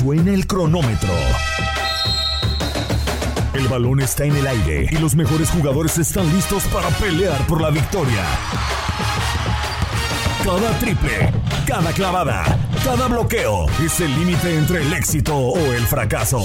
Suena 0.00 0.32
el 0.32 0.46
cronómetro. 0.46 1.12
El 3.52 3.68
balón 3.68 4.00
está 4.00 4.24
en 4.24 4.34
el 4.34 4.46
aire 4.46 4.86
y 4.90 4.96
los 4.96 5.14
mejores 5.14 5.50
jugadores 5.50 5.98
están 5.98 6.26
listos 6.32 6.62
para 6.72 6.88
pelear 6.88 7.46
por 7.46 7.60
la 7.60 7.68
victoria. 7.68 8.24
Cada 10.42 10.78
triple, 10.78 11.30
cada 11.66 11.92
clavada, 11.92 12.44
cada 12.82 13.08
bloqueo 13.08 13.66
es 13.84 14.00
el 14.00 14.18
límite 14.18 14.56
entre 14.56 14.80
el 14.80 14.92
éxito 14.94 15.36
o 15.36 15.58
el 15.58 15.86
fracaso. 15.86 16.40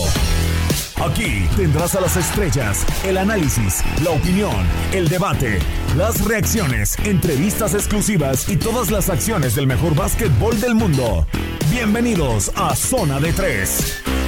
Aquí 1.01 1.47
tendrás 1.55 1.95
a 1.95 2.01
las 2.01 2.17
estrellas, 2.17 2.85
el 3.05 3.17
análisis, 3.17 3.83
la 4.03 4.09
opinión, 4.09 4.67
el 4.91 5.07
debate, 5.07 5.59
las 5.95 6.25
reacciones, 6.25 6.97
entrevistas 7.05 7.73
exclusivas 7.73 8.49
y 8.49 8.57
todas 8.57 8.91
las 8.91 9.09
acciones 9.09 9.55
del 9.55 9.65
mejor 9.65 9.95
básquetbol 9.95 10.59
del 10.59 10.75
mundo. 10.75 11.25
Bienvenidos 11.71 12.51
a 12.55 12.75
Zona 12.75 13.19
de 13.19 13.31
3 13.31 14.24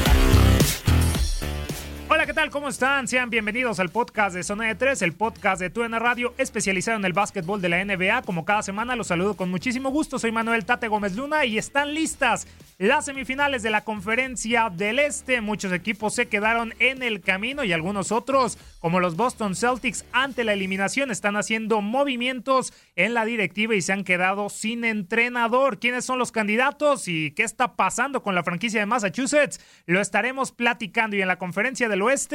tal? 2.38 2.52
¿Cómo 2.52 2.70
están? 2.70 3.08
Sean 3.08 3.32
bienvenidos 3.32 3.80
al 3.80 3.90
podcast 3.90 4.36
de 4.36 4.44
Zona 4.44 4.68
de 4.68 4.76
Tres, 4.76 5.02
el 5.02 5.14
podcast 5.14 5.60
de 5.60 5.72
TUN 5.72 5.94
Radio 5.94 6.36
especializado 6.38 6.96
en 6.96 7.06
el 7.06 7.12
básquetbol 7.14 7.64
de 7.64 7.70
la 7.70 7.84
NBA. 7.84 8.22
Como 8.22 8.46
cada 8.46 8.62
semana 8.62 8.96
los 8.96 9.08
saludo 9.08 9.36
con 9.36 9.50
muchísimo 9.50 9.90
gusto. 9.90 10.20
Soy 10.20 10.32
Manuel 10.32 10.64
Tate 10.64 10.88
Gómez 10.88 11.16
Luna 11.16 11.46
y 11.46 11.58
están 11.58 11.96
listas 11.96 12.46
las 12.78 13.06
semifinales 13.06 13.64
de 13.64 13.72
la 13.72 13.84
Conferencia 13.84 14.70
del 14.70 15.00
Este. 15.00 15.42
Muchos 15.42 15.74
equipos 15.74 16.14
se 16.14 16.28
quedaron 16.28 16.76
en 16.78 17.02
el 17.02 17.22
camino 17.22 17.64
y 17.64 17.74
algunos 17.74 18.12
otros, 18.12 18.60
como 18.80 19.00
los 19.00 19.16
Boston 19.16 19.56
Celtics, 19.56 20.06
ante 20.12 20.44
la 20.44 20.54
eliminación, 20.54 21.10
están 21.10 21.38
haciendo 21.38 21.82
movimientos 21.82 22.72
en 22.96 23.16
la 23.16 23.26
directiva 23.26 23.74
y 23.74 23.82
se 23.82 23.94
han 23.94 24.04
quedado 24.04 24.50
sin 24.50 24.86
entrenador. 24.86 25.80
¿Quiénes 25.80 26.06
son 26.06 26.20
los 26.20 26.32
candidatos 26.32 27.08
y 27.08 27.32
qué 27.32 27.42
está 27.42 27.76
pasando 27.76 28.22
con 28.22 28.36
la 28.36 28.44
franquicia 28.44 28.80
de 28.80 28.86
Massachusetts? 28.86 29.60
Lo 29.88 30.00
estaremos 30.00 30.52
platicando 30.52 31.16
y 31.16 31.22
en 31.24 31.28
la 31.30 31.40
Conferencia 31.40 31.90
del 31.90 32.04
Oeste 32.04 32.27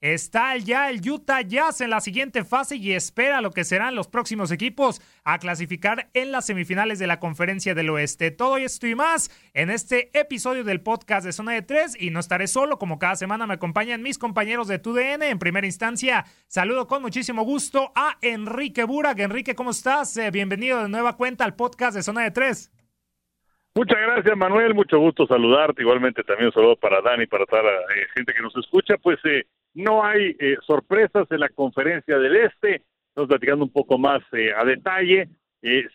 está 0.00 0.56
ya 0.56 0.90
el 0.90 1.00
Utah 1.08 1.40
Jazz 1.40 1.80
en 1.80 1.90
la 1.90 2.00
siguiente 2.00 2.44
fase 2.44 2.76
y 2.76 2.92
espera 2.92 3.40
lo 3.40 3.50
que 3.50 3.64
serán 3.64 3.96
los 3.96 4.06
próximos 4.06 4.52
equipos 4.52 5.02
a 5.24 5.38
clasificar 5.38 6.08
en 6.14 6.30
las 6.30 6.46
semifinales 6.46 7.00
de 7.00 7.08
la 7.08 7.18
Conferencia 7.18 7.74
del 7.74 7.90
Oeste. 7.90 8.30
Todo 8.30 8.58
esto 8.58 8.86
y 8.86 8.94
más 8.94 9.30
en 9.54 9.70
este 9.70 9.88
este 9.88 10.10
episodio 10.20 10.64
del 10.64 10.82
podcast 10.82 11.24
de 11.24 11.32
Zona 11.32 11.52
de 11.52 11.62
Tres 11.62 11.96
y 11.98 12.10
no 12.10 12.20
estaré 12.20 12.46
solo, 12.46 12.78
como 12.78 12.98
cada 12.98 13.16
semana 13.16 13.46
me 13.46 13.54
acompañan 13.54 14.02
mis 14.02 14.18
compañeros 14.18 14.68
de 14.68 14.78
TUDN. 14.78 15.22
En 15.22 15.38
primera 15.38 15.66
instancia, 15.66 16.26
saludo 16.46 16.86
con 16.86 17.00
muchísimo 17.00 17.42
gusto 17.42 17.90
a 17.94 18.18
Enrique 18.20 18.84
Burak. 18.84 19.18
Enrique, 19.18 19.54
¿cómo 19.54 19.70
estás? 19.70 20.14
Eh, 20.18 20.30
bienvenido 20.30 20.82
de 20.82 20.90
nueva 20.90 21.16
cuenta 21.16 21.46
al 21.46 21.54
podcast 21.54 21.96
de 21.96 22.02
Zona 22.02 22.22
de 22.22 22.32
Tres. 22.32 22.70
Muchas 23.74 23.98
gracias, 24.00 24.36
Manuel. 24.36 24.74
Mucho 24.74 24.98
gusto 24.98 25.26
saludarte. 25.26 25.82
Igualmente 25.82 26.24
también 26.24 26.46
un 26.46 26.52
saludo 26.52 26.76
para 26.76 27.00
Dani, 27.00 27.26
para 27.26 27.46
toda 27.46 27.62
la 27.62 27.70
eh, 27.70 28.06
gente 28.14 28.32
que 28.32 28.42
nos 28.42 28.56
escucha. 28.56 28.96
Pues 29.00 29.18
eh, 29.24 29.44
no 29.74 30.04
hay 30.04 30.36
sorpresas 30.66 31.30
en 31.30 31.40
la 31.40 31.48
conferencia 31.48 32.18
del 32.18 32.36
Este. 32.36 32.82
Estamos 33.08 33.28
platicando 33.28 33.64
un 33.64 33.72
poco 33.72 33.98
más 33.98 34.22
a 34.56 34.64
detalle. 34.64 35.28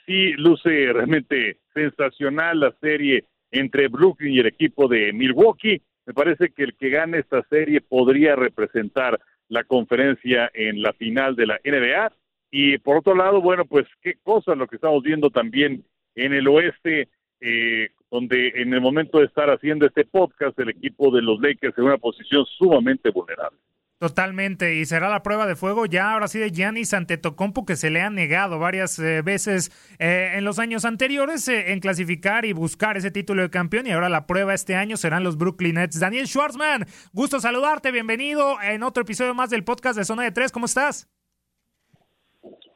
sí, 0.05 0.33
luce 0.33 0.91
realmente 0.93 1.57
sensacional 1.73 2.59
la 2.59 2.71
serie 2.79 3.25
entre 3.51 3.87
Brooklyn 3.87 4.33
y 4.33 4.39
el 4.39 4.47
equipo 4.47 4.87
de 4.87 5.13
Milwaukee. 5.13 5.81
Me 6.05 6.13
parece 6.13 6.49
que 6.49 6.63
el 6.63 6.75
que 6.75 6.89
gane 6.89 7.19
esta 7.19 7.43
serie 7.49 7.81
podría 7.81 8.35
representar 8.35 9.19
la 9.47 9.63
conferencia 9.63 10.51
en 10.53 10.81
la 10.81 10.93
final 10.93 11.35
de 11.35 11.47
la 11.47 11.59
NBA. 11.63 12.11
Y 12.51 12.77
por 12.79 12.97
otro 12.97 13.15
lado, 13.15 13.41
bueno, 13.41 13.65
pues 13.65 13.87
qué 14.01 14.15
cosa 14.21 14.55
lo 14.55 14.67
que 14.67 14.75
estamos 14.75 15.01
viendo 15.03 15.29
también 15.29 15.85
en 16.15 16.33
el 16.33 16.47
oeste, 16.47 17.07
eh, 17.43 17.89
donde 18.09 18.49
en 18.55 18.73
el 18.73 18.81
momento 18.81 19.19
de 19.19 19.25
estar 19.25 19.49
haciendo 19.49 19.85
este 19.85 20.05
podcast, 20.05 20.57
el 20.59 20.69
equipo 20.69 21.11
de 21.11 21.21
los 21.21 21.39
Lakers 21.41 21.77
en 21.77 21.83
una 21.83 21.97
posición 21.97 22.45
sumamente 22.57 23.09
vulnerable. 23.09 23.59
Totalmente, 24.03 24.75
y 24.75 24.83
será 24.83 25.07
la 25.07 25.23
prueba 25.23 25.47
de 25.47 25.55
fuego 25.55 25.85
ya 25.85 26.11
ahora 26.11 26.27
sí 26.27 26.37
de 26.37 26.51
Giannis 26.51 26.93
Antetokounmpo 26.93 27.65
que 27.65 27.77
se 27.77 27.89
le 27.89 28.01
ha 28.01 28.09
negado 28.09 28.59
varias 28.59 28.99
eh, 28.99 29.21
veces 29.21 29.71
eh, 29.97 30.33
en 30.35 30.43
los 30.43 30.59
años 30.59 30.83
anteriores 30.83 31.47
eh, 31.47 31.71
en 31.71 31.79
clasificar 31.79 32.43
y 32.43 32.51
buscar 32.51 32.97
ese 32.97 33.11
título 33.11 33.43
de 33.43 33.49
campeón 33.49 33.87
y 33.87 33.91
ahora 33.91 34.09
la 34.09 34.27
prueba 34.27 34.53
este 34.53 34.75
año 34.75 34.97
serán 34.97 35.23
los 35.23 35.37
Brooklyn 35.37 35.75
Nets. 35.75 36.01
Daniel 36.01 36.27
Schwartzman, 36.27 36.83
gusto 37.13 37.39
saludarte, 37.39 37.93
bienvenido 37.93 38.57
en 38.61 38.83
otro 38.83 39.03
episodio 39.03 39.33
más 39.33 39.49
del 39.49 39.63
podcast 39.63 39.97
de 39.97 40.03
Zona 40.03 40.23
de 40.23 40.33
Tres, 40.33 40.51
¿cómo 40.51 40.65
estás? 40.65 41.09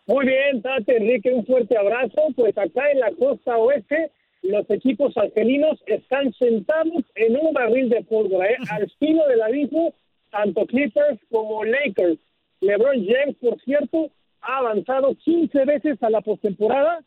Muy 0.06 0.26
bien, 0.26 0.62
Tate, 0.62 0.96
Enrique, 0.96 1.30
un 1.34 1.46
fuerte 1.46 1.78
abrazo. 1.78 2.22
Pues 2.38 2.58
acá 2.58 2.90
en 2.90 3.02
la 3.02 3.12
costa 3.20 3.58
oeste 3.58 4.12
los 4.42 4.70
equipos 4.70 5.18
argelinos 5.18 5.82
están 5.86 6.34
sentados 6.34 7.04
en 7.16 7.38
un 7.38 7.54
barril 7.54 7.90
de 7.90 8.04
pólvora, 8.04 8.48
al 8.72 8.84
estilo 8.84 9.28
del 9.28 9.42
abismo 9.42 9.94
tanto 10.30 10.66
Clippers 10.66 11.20
como 11.32 11.64
Lakers. 11.64 12.20
LeBron 12.62 13.06
James, 13.06 13.36
por 13.40 13.60
cierto, 13.62 14.12
ha 14.42 14.58
avanzado 14.60 15.16
15 15.16 15.66
veces 15.66 16.02
a 16.02 16.10
la 16.10 16.22
postemporada 16.22 17.04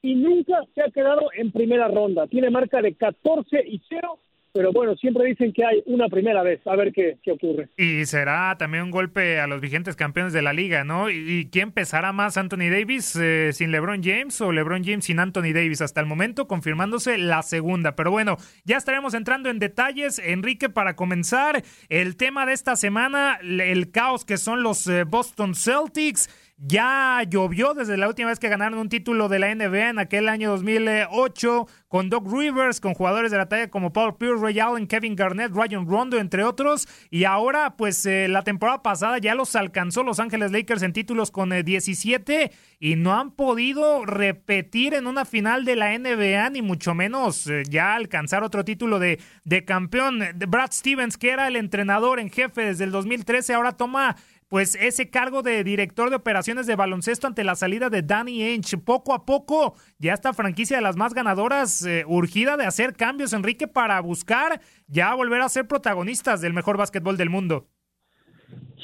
y 0.00 0.14
nunca 0.14 0.60
se 0.74 0.82
ha 0.82 0.90
quedado 0.90 1.28
en 1.36 1.52
primera 1.52 1.88
ronda. 1.88 2.26
Tiene 2.26 2.50
marca 2.50 2.80
de 2.80 2.94
14 2.94 3.64
y 3.66 3.80
0 3.88 4.18
pero 4.52 4.72
bueno, 4.72 4.94
siempre 4.96 5.24
dicen 5.26 5.52
que 5.52 5.64
hay 5.64 5.82
una 5.86 6.08
primera 6.08 6.42
vez, 6.42 6.60
a 6.66 6.76
ver 6.76 6.92
qué, 6.92 7.16
qué 7.22 7.32
ocurre. 7.32 7.68
Y 7.76 8.04
será 8.04 8.56
también 8.58 8.84
un 8.84 8.90
golpe 8.90 9.40
a 9.40 9.46
los 9.46 9.60
vigentes 9.60 9.96
campeones 9.96 10.32
de 10.32 10.42
la 10.42 10.52
liga, 10.52 10.84
¿no? 10.84 11.10
¿Y, 11.10 11.48
quién 11.50 11.72
pesará 11.72 12.12
más, 12.12 12.36
Anthony 12.36 12.70
Davis 12.70 13.16
eh, 13.16 13.50
sin 13.52 13.70
LeBron 13.70 14.02
James 14.02 14.40
o 14.40 14.52
LeBron 14.52 14.84
James 14.84 15.06
sin 15.06 15.20
Anthony 15.20 15.52
Davis? 15.54 15.80
Hasta 15.80 16.00
el 16.00 16.06
momento 16.06 16.46
confirmándose 16.46 17.18
la 17.18 17.42
segunda. 17.42 17.96
Pero 17.96 18.10
bueno, 18.10 18.36
ya 18.64 18.76
estaremos 18.76 19.14
entrando 19.14 19.48
en 19.48 19.58
detalles. 19.58 20.18
Enrique, 20.18 20.68
para 20.68 20.96
comenzar, 20.96 21.62
el 21.88 22.16
tema 22.16 22.44
de 22.44 22.52
esta 22.52 22.76
semana, 22.76 23.38
el 23.42 23.90
caos 23.90 24.24
que 24.24 24.36
son 24.36 24.62
los 24.62 24.86
eh, 24.86 25.04
Boston 25.04 25.54
Celtics. 25.54 26.28
Ya 26.58 27.22
llovió 27.28 27.74
desde 27.74 27.96
la 27.96 28.06
última 28.06 28.28
vez 28.28 28.38
que 28.38 28.48
ganaron 28.48 28.78
un 28.78 28.88
título 28.88 29.28
de 29.28 29.40
la 29.40 29.52
NBA 29.52 29.88
en 29.88 29.98
aquel 29.98 30.28
año 30.28 30.50
2008 30.50 31.66
con 31.88 32.08
Doc 32.08 32.26
Rivers, 32.32 32.80
con 32.80 32.94
jugadores 32.94 33.30
de 33.30 33.38
la 33.38 33.48
talla 33.48 33.68
como 33.68 33.92
Paul 33.92 34.16
Pierce, 34.16 34.40
Ray 34.40 34.60
Allen, 34.60 34.86
Kevin 34.86 35.16
Garnett, 35.16 35.52
Ryan 35.52 35.86
Rondo, 35.86 36.18
entre 36.18 36.44
otros. 36.44 36.86
Y 37.10 37.24
ahora, 37.24 37.76
pues 37.76 38.06
eh, 38.06 38.28
la 38.28 38.44
temporada 38.44 38.82
pasada 38.82 39.18
ya 39.18 39.34
los 39.34 39.56
alcanzó 39.56 40.02
Los 40.04 40.20
Ángeles 40.20 40.52
Lakers 40.52 40.82
en 40.82 40.92
títulos 40.92 41.30
con 41.30 41.50
17 41.50 42.42
eh, 42.42 42.52
y 42.78 42.96
no 42.96 43.12
han 43.18 43.32
podido 43.32 44.06
repetir 44.06 44.94
en 44.94 45.06
una 45.06 45.24
final 45.24 45.64
de 45.64 45.76
la 45.76 45.98
NBA, 45.98 46.50
ni 46.50 46.62
mucho 46.62 46.94
menos 46.94 47.46
eh, 47.48 47.64
ya 47.68 47.94
alcanzar 47.94 48.44
otro 48.44 48.64
título 48.64 48.98
de, 48.98 49.18
de 49.44 49.64
campeón. 49.64 50.20
Brad 50.48 50.70
Stevens, 50.70 51.18
que 51.18 51.30
era 51.30 51.48
el 51.48 51.56
entrenador 51.56 52.20
en 52.20 52.30
jefe 52.30 52.66
desde 52.66 52.84
el 52.84 52.92
2013, 52.92 53.54
ahora 53.54 53.72
toma 53.72 54.16
pues 54.52 54.74
ese 54.74 55.08
cargo 55.08 55.40
de 55.40 55.64
director 55.64 56.10
de 56.10 56.16
operaciones 56.16 56.66
de 56.66 56.76
baloncesto 56.76 57.26
ante 57.26 57.42
la 57.42 57.54
salida 57.54 57.88
de 57.88 58.02
Danny 58.02 58.42
Ainge. 58.42 58.76
Poco 58.76 59.14
a 59.14 59.24
poco, 59.24 59.76
ya 59.98 60.12
esta 60.12 60.34
franquicia 60.34 60.76
de 60.76 60.82
las 60.82 60.94
más 60.94 61.14
ganadoras, 61.14 61.86
eh, 61.86 62.04
urgida 62.06 62.58
de 62.58 62.66
hacer 62.66 62.92
cambios, 62.92 63.32
Enrique, 63.32 63.66
para 63.66 63.98
buscar 64.02 64.60
ya 64.88 65.14
volver 65.14 65.40
a 65.40 65.48
ser 65.48 65.66
protagonistas 65.66 66.42
del 66.42 66.52
mejor 66.52 66.76
básquetbol 66.76 67.16
del 67.16 67.30
mundo. 67.30 67.64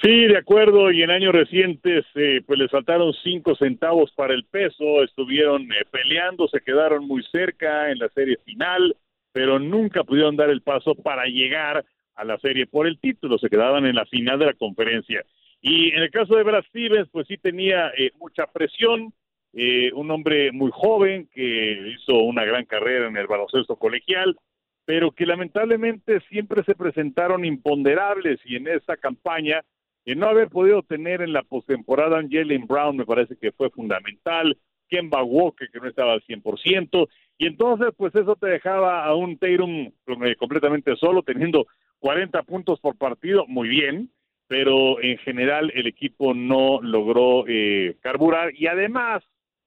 Sí, 0.00 0.28
de 0.28 0.38
acuerdo, 0.38 0.90
y 0.90 1.02
en 1.02 1.10
años 1.10 1.34
recientes 1.34 2.06
eh, 2.14 2.40
pues 2.46 2.58
les 2.58 2.70
faltaron 2.70 3.12
cinco 3.22 3.54
centavos 3.54 4.10
para 4.12 4.32
el 4.32 4.46
peso, 4.46 5.04
estuvieron 5.04 5.64
eh, 5.64 5.84
peleando, 5.90 6.48
se 6.48 6.62
quedaron 6.62 7.06
muy 7.06 7.22
cerca 7.30 7.90
en 7.90 7.98
la 7.98 8.08
serie 8.14 8.38
final, 8.42 8.96
pero 9.32 9.58
nunca 9.58 10.02
pudieron 10.02 10.34
dar 10.34 10.48
el 10.48 10.62
paso 10.62 10.94
para 10.94 11.26
llegar 11.26 11.84
a 12.14 12.24
la 12.24 12.38
serie 12.38 12.66
por 12.66 12.86
el 12.86 12.98
título, 12.98 13.36
se 13.36 13.50
quedaban 13.50 13.84
en 13.84 13.96
la 13.96 14.06
final 14.06 14.38
de 14.38 14.46
la 14.46 14.54
conferencia. 14.54 15.26
Y 15.60 15.90
en 15.90 16.02
el 16.02 16.10
caso 16.10 16.36
de 16.36 16.44
Brad 16.44 16.64
Stevens, 16.68 17.08
pues 17.10 17.26
sí 17.26 17.36
tenía 17.36 17.88
eh, 17.96 18.12
mucha 18.18 18.46
presión, 18.46 19.12
eh, 19.52 19.90
un 19.92 20.10
hombre 20.10 20.52
muy 20.52 20.70
joven 20.72 21.28
que 21.32 21.94
hizo 21.94 22.18
una 22.18 22.44
gran 22.44 22.64
carrera 22.64 23.08
en 23.08 23.16
el 23.16 23.26
baloncesto 23.26 23.76
colegial, 23.76 24.36
pero 24.84 25.10
que 25.10 25.26
lamentablemente 25.26 26.20
siempre 26.28 26.62
se 26.64 26.74
presentaron 26.74 27.44
imponderables 27.44 28.40
y 28.44 28.56
en 28.56 28.68
esa 28.68 28.96
campaña, 28.96 29.62
no 30.06 30.26
haber 30.26 30.48
podido 30.48 30.82
tener 30.82 31.20
en 31.20 31.34
la 31.34 31.42
postemporada 31.42 32.18
a 32.18 32.22
Jalen 32.22 32.66
Brown 32.66 32.96
me 32.96 33.04
parece 33.04 33.36
que 33.36 33.52
fue 33.52 33.68
fundamental, 33.68 34.56
Kemba 34.88 35.22
Walker 35.22 35.68
que 35.70 35.80
no 35.80 35.88
estaba 35.88 36.14
al 36.14 36.22
100%, 36.22 37.08
y 37.36 37.46
entonces 37.46 37.88
pues 37.96 38.14
eso 38.14 38.34
te 38.36 38.46
dejaba 38.46 39.04
a 39.04 39.14
un 39.14 39.36
Tatum 39.38 39.92
eh, 40.24 40.36
completamente 40.36 40.96
solo, 40.96 41.22
teniendo 41.22 41.66
40 41.98 42.42
puntos 42.44 42.80
por 42.80 42.96
partido, 42.96 43.44
muy 43.46 43.68
bien, 43.68 44.10
pero 44.48 45.00
en 45.02 45.18
general 45.18 45.70
el 45.74 45.86
equipo 45.86 46.34
no 46.34 46.80
logró 46.82 47.44
eh, 47.46 47.96
carburar 48.00 48.52
y 48.54 48.66
además 48.66 49.22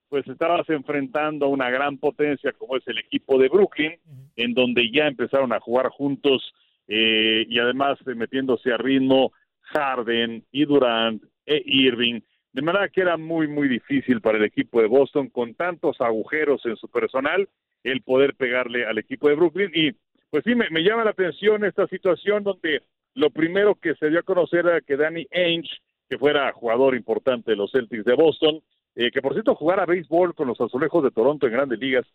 pues 0.10 0.28
estabas 0.28 0.69
enfrentando 0.69 1.45
a 1.45 1.50
una 1.50 1.69
gran 1.69 1.98
potencia 1.98 2.51
como 2.51 2.75
es 2.75 2.86
el 2.88 2.98
equipo 2.98 3.39
de 3.39 3.48
Brooklyn, 3.48 3.94
en 4.36 4.54
donde 4.54 4.92
ya 4.92 5.07
empezaron 5.07 5.54
a 5.54 5.62
jugar 5.62 5.88
juntos 5.88 6.54
eh, 6.89 7.45
y 7.48 7.60
además 7.60 7.98
metiéndose 8.06 8.74
a 8.74 8.78
ritmo 8.78 9.31
Harden 9.62 10.44
y 10.51 10.66
Durant 10.66 11.24
e 11.45 11.63
Irving, 11.66 12.19
de 12.51 12.62
manera 12.62 12.89
que 12.89 13.00
era 13.01 13.16
muy, 13.16 13.48
muy 13.48 13.69
difícil 13.69 14.19
para 14.19 14.38
el 14.38 14.44
equipo 14.44 14.81
de 14.81 14.88
Boston 14.88 15.30
con 15.30 15.54
tantos 15.54 16.01
agujeros 16.01 16.66
en 16.66 16.75
su 16.75 16.89
personal 16.89 17.48
el 17.83 18.01
poder 18.01 18.36
pegarle 18.36 18.86
al 18.86 18.98
equipo 18.98 19.30
de 19.30 19.36
Brooklyn. 19.36 19.72
Y 19.74 19.92
pues 20.30 20.44
sí, 20.44 20.56
me, 20.56 20.69
me 20.72 20.83
llama 20.83 21.06
la 21.06 21.12
atención 21.12 21.63
esta 21.63 21.88
situación 21.88 22.44
donde 22.44 22.81
lo 23.16 23.30
primero 23.30 23.75
que 23.75 23.96
se 23.96 24.10
dio 24.10 24.19
a 24.19 24.24
conocer 24.24 24.66
era 24.66 24.81
que 24.81 24.98
Danny 24.98 25.28
Ainge, 25.31 25.69
que 26.10 26.18
fuera 26.18 26.52
jugador 26.54 26.96
importante 26.96 27.52
de 27.52 27.58
los 27.58 27.72
Celtics 27.72 28.06
de 28.06 28.16
Boston, 28.16 28.62
eh, 28.96 29.12
que 29.12 29.22
por 29.22 29.34
cierto 29.34 29.56
jugara 29.56 29.86
béisbol 29.86 30.36
con 30.36 30.48
los 30.48 30.60
azulejos 30.60 31.04
de 31.04 31.12
Toronto 31.12 31.48
en 31.48 31.54
grandes 31.54 31.80
ligas, 31.80 32.06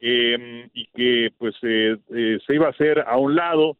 eh, 0.00 0.68
y 0.74 0.86
que 0.88 1.30
pues 1.38 1.54
eh, 1.62 1.96
se 2.46 2.54
iba 2.54 2.66
a 2.66 2.70
hacer 2.70 3.00
a 3.00 3.16
un 3.16 3.34
lado 3.34 3.76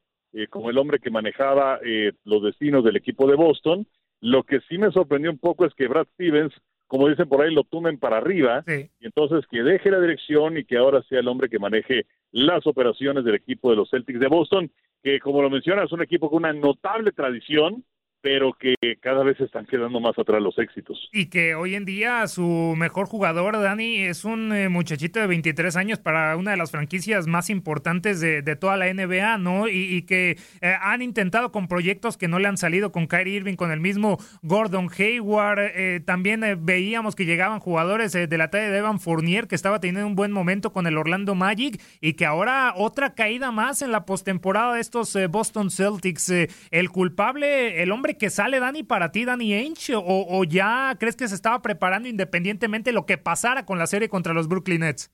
como 0.51 0.69
el 0.69 0.77
hombre 0.77 0.99
que 0.99 1.11
manejaba 1.11 1.81
los 2.25 2.43
destinos 2.43 2.85
del 2.85 2.97
equipo 2.97 3.27
de 3.27 3.35
Boston. 3.35 3.87
Lo 4.21 4.45
que 4.45 4.61
sí 4.69 4.77
me 4.77 4.93
sorprendió 4.93 5.31
un 5.31 5.39
poco 5.39 5.65
es 5.65 5.75
que 5.75 5.89
Brad 5.89 6.07
Stevens, 6.15 6.53
como 6.89 7.09
dicen 7.09 7.29
por 7.29 7.43
ahí, 7.43 7.55
lo 7.55 7.65
tumen 7.65 7.99
para 7.99 8.17
arriba, 8.17 8.65
y 8.67 9.07
entonces 9.07 9.47
que 9.47 9.63
deje 9.63 9.91
la 9.91 10.01
dirección 10.01 10.57
y 10.57 10.65
que 10.65 10.79
ahora 10.79 11.03
sea 11.03 11.21
el 11.21 11.29
hombre 11.29 11.49
que 11.49 11.59
maneje 11.59 12.07
las 12.33 12.67
operaciones 12.67 13.25
del 13.25 13.35
equipo 13.35 13.71
de 13.71 13.77
los 13.77 13.91
Celtics 13.91 14.19
de 14.19 14.27
Boston, 14.27 14.71
que 15.03 15.21
como 15.21 15.43
lo 15.43 15.51
mencionas, 15.51 15.85
es 15.85 15.93
un 15.93 16.03
equipo 16.03 16.31
con 16.31 16.39
una 16.39 16.53
notable 16.55 17.13
tradición, 17.13 17.85
pero 18.21 18.53
que 18.53 18.75
cada 19.01 19.23
vez 19.23 19.41
están 19.41 19.67
quedando 19.67 20.01
más 20.01 20.19
atrás 20.19 20.43
los 20.43 20.59
éxitos. 20.59 21.09
Y 21.13 21.27
que 21.27 21.55
hoy 21.55 21.75
en 21.75 21.85
día 21.85 22.27
su 22.27 22.75
mejor 22.77 23.07
jugador, 23.07 23.61
Dani, 23.61 23.99
es 23.99 24.25
un 24.25 24.53
eh, 24.53 24.69
muchachito 24.69 25.21
de 25.21 25.27
23 25.27 25.77
años 25.77 25.99
para 25.99 26.37
una 26.37 26.51
de 26.53 26.57
las 26.57 26.71
franquicias 26.71 27.27
más 27.27 27.49
importantes 27.49 28.21
de, 28.21 28.43
toda 28.57 28.77
la 28.77 28.93
NBA, 28.93 29.39
¿no? 29.39 29.69
Y, 29.69 30.03
que 30.03 30.39
eh, 30.61 30.75
han 30.81 31.03
intentado 31.03 31.53
con 31.53 31.69
proyectos 31.69 32.17
que 32.17 32.29
no 32.29 32.39
le 32.39 32.49
han 32.49 32.57
salido 32.57 32.91
con 32.91 33.07
Kyrie 33.07 33.37
Irving, 33.37 33.55
con 33.55 33.71
el 33.71 33.79
mismo 33.79 34.19
Gordon 34.43 34.89
Hayward. 34.97 35.59
Eh, 35.75 36.01
también 36.05 36.43
veíamos 36.61 37.15
que 37.15 37.25
llegaban 37.25 37.61
jugadores 37.61 38.13
de 38.13 38.39
la 38.39 38.51
talla 38.51 38.71
de 38.71 38.79
Evan 38.79 39.01
Fournier, 39.01 39.47
que 39.47 39.55
estaba 39.55 39.81
teniendo 39.81 40.07
un 40.07 40.17
buen 40.17 40.33
momento 40.33 40.73
con 40.73 40.87
el 40.87 40.97
Orlando 40.97 41.35
Magic, 41.35 41.81
y 42.01 42.15
que 42.15 42.27
ahora 42.27 42.73
otra 42.75 43.15
caída 43.15 43.53
más 43.53 43.83
en 43.83 43.93
la 43.93 44.05
postemporada 44.05 44.75
de 44.75 44.81
estos 44.81 45.17
Boston 45.31 45.71
Celtics. 45.71 46.33
el 46.71 46.91
culpable, 46.91 47.83
el 47.83 47.93
hombre 47.93 48.08
que 48.17 48.31
sale, 48.31 48.61
Dani, 48.61 48.83
para 48.83 49.13
ti, 49.13 49.25
Dani 49.25 49.53
Ainge? 49.53 49.95
O, 49.97 50.45
ya 50.45 50.97
crees 50.99 51.17
que 51.17 51.29
se 51.29 51.35
estaba 51.35 51.61
preparando 51.61 52.09
independientemente 52.09 52.91
de 52.91 52.95
lo 52.95 53.07
que 53.07 53.19
pasara 53.19 53.67
con 53.67 53.79
la 53.79 53.87
serie 53.87 54.09
contra 54.09 54.33
los 54.33 54.49
Brooklyn 54.49 54.81
Nets? 54.81 55.13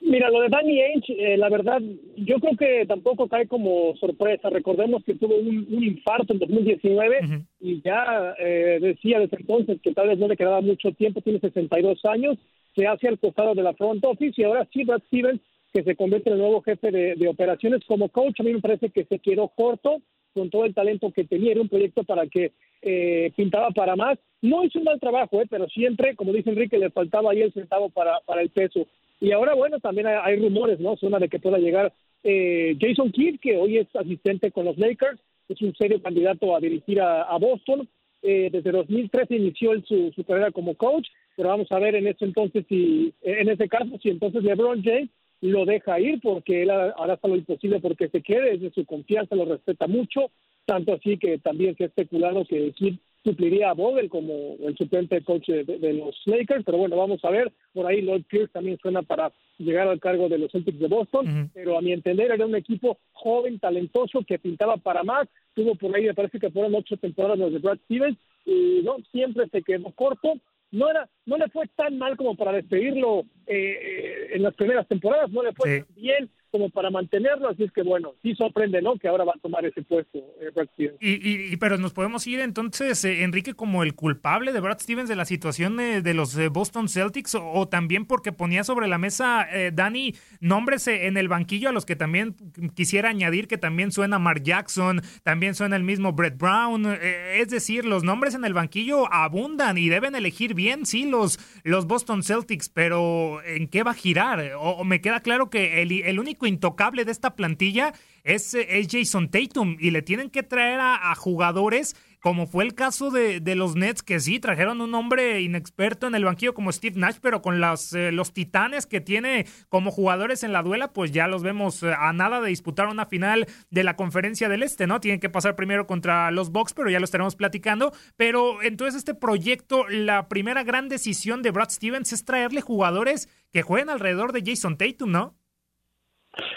Mira, 0.00 0.30
lo 0.30 0.40
de 0.40 0.48
Danny 0.48 0.80
Ainge, 0.80 1.12
eh, 1.12 1.36
la 1.36 1.50
verdad, 1.50 1.80
yo 2.16 2.40
creo 2.40 2.56
que 2.56 2.86
tampoco 2.86 3.28
cae 3.28 3.46
como 3.46 3.94
sorpresa. 3.96 4.48
Recordemos 4.48 5.04
que 5.04 5.14
tuvo 5.14 5.36
un, 5.36 5.84
infarto 5.84 6.32
en 6.32 6.38
2019 6.38 7.44
y 7.60 7.82
ya 7.82 8.34
eh, 8.38 8.78
decía 8.80 9.20
desde 9.20 9.36
entonces 9.36 9.78
que 9.82 9.92
tal 9.92 10.08
vez 10.08 10.18
no 10.18 10.26
le 10.26 10.36
quedaba 10.36 10.62
mucho 10.62 10.90
tiempo, 10.92 11.20
tiene 11.20 11.38
62 11.38 12.04
años, 12.06 12.38
se 12.74 12.86
hace 12.86 13.08
al 13.08 13.18
costado 13.18 13.54
de 13.54 13.62
la 13.62 13.74
front 13.74 14.02
office 14.04 14.40
y 14.40 14.44
ahora 14.44 14.66
sí 14.72 14.84
Brad 14.84 15.02
Stevens, 15.06 15.40
que 15.72 15.84
se 15.84 15.94
convierte 15.94 16.30
en 16.30 16.36
el 16.36 16.40
nuevo 16.40 16.62
jefe 16.62 16.90
de, 16.90 17.14
de 17.14 17.28
operaciones 17.28 17.84
como 17.86 18.08
coach, 18.08 18.40
a 18.40 18.42
mí 18.42 18.54
me 18.54 18.60
parece 18.60 18.88
que 18.90 19.04
se 19.04 19.18
quedó 19.18 19.48
corto, 19.48 20.00
con 20.32 20.50
todo 20.50 20.64
el 20.64 20.74
talento 20.74 21.10
que 21.12 21.24
tenía, 21.24 21.52
era 21.52 21.60
un 21.60 21.68
proyecto 21.68 22.04
para 22.04 22.26
que 22.26 22.52
eh, 22.82 23.32
pintaba 23.36 23.70
para 23.70 23.96
más. 23.96 24.18
No 24.42 24.64
hizo 24.64 24.78
un 24.78 24.86
mal 24.86 25.00
trabajo, 25.00 25.40
eh, 25.40 25.46
pero 25.48 25.68
siempre, 25.68 26.14
como 26.16 26.32
dice 26.32 26.50
Enrique, 26.50 26.78
le 26.78 26.90
faltaba 26.90 27.32
ahí 27.32 27.42
el 27.42 27.52
centavo 27.52 27.90
para, 27.90 28.20
para 28.20 28.42
el 28.42 28.50
peso. 28.50 28.86
Y 29.20 29.32
ahora, 29.32 29.54
bueno, 29.54 29.78
también 29.80 30.06
hay, 30.06 30.36
rumores, 30.36 30.80
¿no? 30.80 30.96
Suena 30.96 31.18
de 31.18 31.28
que 31.28 31.38
pueda 31.38 31.58
llegar 31.58 31.92
eh, 32.24 32.76
Jason 32.80 33.12
Kidd, 33.12 33.38
que 33.40 33.56
hoy 33.56 33.78
es 33.78 33.94
asistente 33.94 34.50
con 34.50 34.64
los 34.64 34.78
Lakers, 34.78 35.20
es 35.48 35.60
un 35.60 35.74
serio 35.74 36.00
candidato 36.00 36.56
a 36.56 36.60
dirigir 36.60 37.00
a, 37.00 37.36
Boston. 37.38 37.88
Eh, 38.22 38.50
desde 38.52 38.70
2013 38.70 39.34
inició 39.34 39.80
su, 39.82 40.12
su 40.14 40.24
carrera 40.24 40.50
como 40.50 40.74
coach, 40.74 41.08
pero 41.36 41.48
vamos 41.48 41.70
a 41.72 41.78
ver 41.78 41.94
en 41.94 42.06
ese 42.06 42.26
entonces 42.26 42.64
si, 42.68 43.14
en 43.22 43.48
ese 43.48 43.66
caso, 43.68 43.98
si 44.02 44.10
entonces 44.10 44.42
LeBron 44.42 44.82
James 44.82 45.08
lo 45.40 45.64
deja 45.64 45.98
ir 46.00 46.20
porque 46.20 46.62
él 46.62 46.70
hará 46.70 47.14
hasta 47.14 47.28
lo 47.28 47.36
imposible 47.36 47.80
porque 47.80 48.08
se 48.08 48.22
quede, 48.22 48.54
es 48.54 48.60
de 48.60 48.70
su 48.70 48.84
confianza, 48.84 49.34
lo 49.34 49.46
respeta 49.46 49.86
mucho, 49.86 50.30
tanto 50.66 50.92
así 50.92 51.16
que 51.18 51.38
también 51.38 51.76
se 51.76 51.84
ha 51.84 51.86
especulado 51.86 52.44
que 52.44 52.72
Kid 52.72 52.96
supliría 53.24 53.70
a 53.70 53.74
Vogel 53.74 54.08
como 54.08 54.56
el 54.66 54.76
suplente 54.76 55.22
coach 55.22 55.48
de, 55.48 55.92
los 55.92 56.16
Lakers, 56.26 56.64
pero 56.64 56.78
bueno, 56.78 56.96
vamos 56.96 57.24
a 57.24 57.30
ver, 57.30 57.52
por 57.72 57.86
ahí 57.86 58.02
Lloyd 58.02 58.24
Pierce 58.28 58.52
también 58.52 58.78
suena 58.80 59.02
para 59.02 59.32
llegar 59.58 59.88
al 59.88 60.00
cargo 60.00 60.28
de 60.28 60.38
los 60.38 60.50
Celtics 60.50 60.78
de 60.78 60.88
Boston, 60.88 61.50
pero 61.52 61.76
a 61.76 61.82
mi 61.82 61.92
entender 61.92 62.30
era 62.30 62.46
un 62.46 62.54
equipo 62.54 62.98
joven, 63.12 63.58
talentoso, 63.58 64.22
que 64.26 64.38
pintaba 64.38 64.78
para 64.78 65.02
más, 65.02 65.28
tuvo 65.54 65.74
por 65.74 65.94
ahí, 65.94 66.04
me 66.04 66.14
parece 66.14 66.38
que 66.38 66.50
fueron 66.50 66.74
ocho 66.74 66.96
temporadas 66.96 67.38
los 67.38 67.52
de 67.52 67.58
Brad 67.58 67.78
Stevens, 67.84 68.18
y 68.46 68.80
no, 68.82 68.96
siempre 69.12 69.48
se 69.48 69.62
quedó 69.62 69.90
corto, 69.92 70.34
no 70.72 70.90
era 70.90 71.08
no 71.26 71.36
le 71.36 71.48
fue 71.48 71.66
tan 71.68 71.98
mal 71.98 72.16
como 72.16 72.36
para 72.36 72.52
despedirlo 72.52 73.20
eh, 73.46 73.78
eh, 73.80 74.28
en 74.32 74.42
las 74.42 74.54
primeras 74.54 74.86
temporadas, 74.88 75.30
no 75.30 75.42
le 75.42 75.52
fue 75.52 75.80
tan 75.80 75.94
bien 75.94 76.30
como 76.50 76.70
para 76.70 76.90
mantenerlo, 76.90 77.48
así 77.48 77.64
es 77.64 77.72
que 77.72 77.82
bueno, 77.82 78.14
sí 78.22 78.34
sorprende, 78.34 78.82
¿no? 78.82 78.96
Que 78.96 79.08
ahora 79.08 79.24
va 79.24 79.32
a 79.36 79.40
tomar 79.40 79.64
ese 79.64 79.82
puesto 79.82 80.18
eh, 80.18 80.50
Brad 80.54 80.68
Stevens. 80.74 80.98
Y, 81.00 81.56
pero 81.56 81.78
nos 81.78 81.92
podemos 81.92 82.26
ir 82.26 82.40
entonces, 82.40 83.04
eh, 83.04 83.22
Enrique, 83.22 83.54
como 83.54 83.82
el 83.82 83.94
culpable 83.94 84.52
de 84.52 84.60
Brad 84.60 84.78
Stevens 84.80 85.08
de 85.08 85.16
la 85.16 85.24
situación 85.24 85.76
de 85.76 86.14
los 86.14 86.36
Boston 86.50 86.88
Celtics, 86.88 87.34
o, 87.34 87.68
también 87.68 88.06
porque 88.06 88.32
ponía 88.32 88.64
sobre 88.64 88.88
la 88.88 88.98
mesa, 88.98 89.46
eh, 89.52 89.70
Dani, 89.72 90.14
nombres 90.40 90.86
en 90.88 91.16
el 91.16 91.28
banquillo 91.28 91.68
a 91.68 91.72
los 91.72 91.86
que 91.86 91.96
también 91.96 92.34
quisiera 92.74 93.10
añadir 93.10 93.48
que 93.48 93.58
también 93.58 93.92
suena 93.92 94.18
Mark 94.18 94.42
Jackson, 94.42 95.02
también 95.22 95.54
suena 95.54 95.76
el 95.76 95.84
mismo 95.84 96.12
Brett 96.12 96.36
Brown, 96.36 96.86
es 96.86 97.48
decir, 97.48 97.84
los 97.84 98.02
nombres 98.02 98.34
en 98.34 98.44
el 98.44 98.54
banquillo 98.54 99.12
abundan 99.12 99.78
y 99.78 99.88
deben 99.88 100.14
elegir 100.14 100.54
bien, 100.54 100.86
sí, 100.86 101.04
los, 101.04 101.38
los 101.64 101.86
Boston 101.86 102.22
Celtics, 102.22 102.68
pero 102.68 103.42
¿en 103.44 103.68
qué 103.68 103.82
va 103.82 103.92
a 103.92 103.94
girar? 103.94 104.52
O, 104.58 104.84
me 104.84 105.00
queda 105.00 105.20
claro 105.20 105.50
que 105.50 105.82
el, 105.82 105.92
el 105.92 106.18
único 106.18 106.39
intocable 106.46 107.04
de 107.04 107.12
esta 107.12 107.34
plantilla 107.34 107.92
es, 108.24 108.54
es 108.54 108.88
Jason 108.90 109.30
Tatum 109.30 109.76
y 109.78 109.90
le 109.90 110.02
tienen 110.02 110.30
que 110.30 110.42
traer 110.42 110.80
a, 110.80 111.14
jugadores 111.14 111.96
como 112.20 112.46
fue 112.46 112.64
el 112.64 112.74
caso 112.74 113.10
de, 113.10 113.40
de, 113.40 113.54
los 113.54 113.76
Nets, 113.76 114.02
que 114.02 114.20
sí, 114.20 114.40
trajeron 114.40 114.82
un 114.82 114.94
hombre 114.94 115.40
inexperto 115.40 116.06
en 116.06 116.14
el 116.14 116.26
banquillo 116.26 116.52
como 116.52 116.70
Steve 116.70 117.00
Nash, 117.00 117.16
pero 117.20 117.40
con 117.40 117.60
las, 117.60 117.94
eh, 117.94 118.12
los 118.12 118.34
titanes 118.34 118.84
que 118.84 119.00
tiene 119.00 119.46
como 119.70 119.90
jugadores 119.90 120.42
en 120.42 120.52
la 120.52 120.62
duela, 120.62 120.92
pues 120.92 121.12
ya 121.12 121.28
los 121.28 121.42
vemos 121.42 121.82
eh, 121.82 121.94
a 121.98 122.12
nada 122.12 122.42
de 122.42 122.50
disputar 122.50 122.88
una 122.88 123.06
final 123.06 123.46
de 123.70 123.84
la 123.84 123.96
conferencia 123.96 124.50
del 124.50 124.62
Este, 124.62 124.86
¿no? 124.86 125.00
Tienen 125.00 125.18
que 125.18 125.30
pasar 125.30 125.56
primero 125.56 125.86
contra 125.86 126.30
los 126.30 126.52
Bucks, 126.52 126.74
pero 126.74 126.90
ya 126.90 126.98
lo 126.98 127.06
estaremos 127.06 127.36
platicando. 127.36 127.92
Pero 128.18 128.62
entonces 128.62 128.96
este 128.96 129.14
proyecto, 129.14 129.88
la 129.88 130.28
primera 130.28 130.62
gran 130.62 130.90
decisión 130.90 131.40
de 131.40 131.52
Brad 131.52 131.70
Stevens 131.70 132.12
es 132.12 132.26
traerle 132.26 132.60
jugadores 132.60 133.30
que 133.50 133.62
jueguen 133.62 133.88
alrededor 133.88 134.32
de 134.32 134.42
Jason 134.44 134.76
Tatum, 134.76 135.10
¿no? 135.10 135.39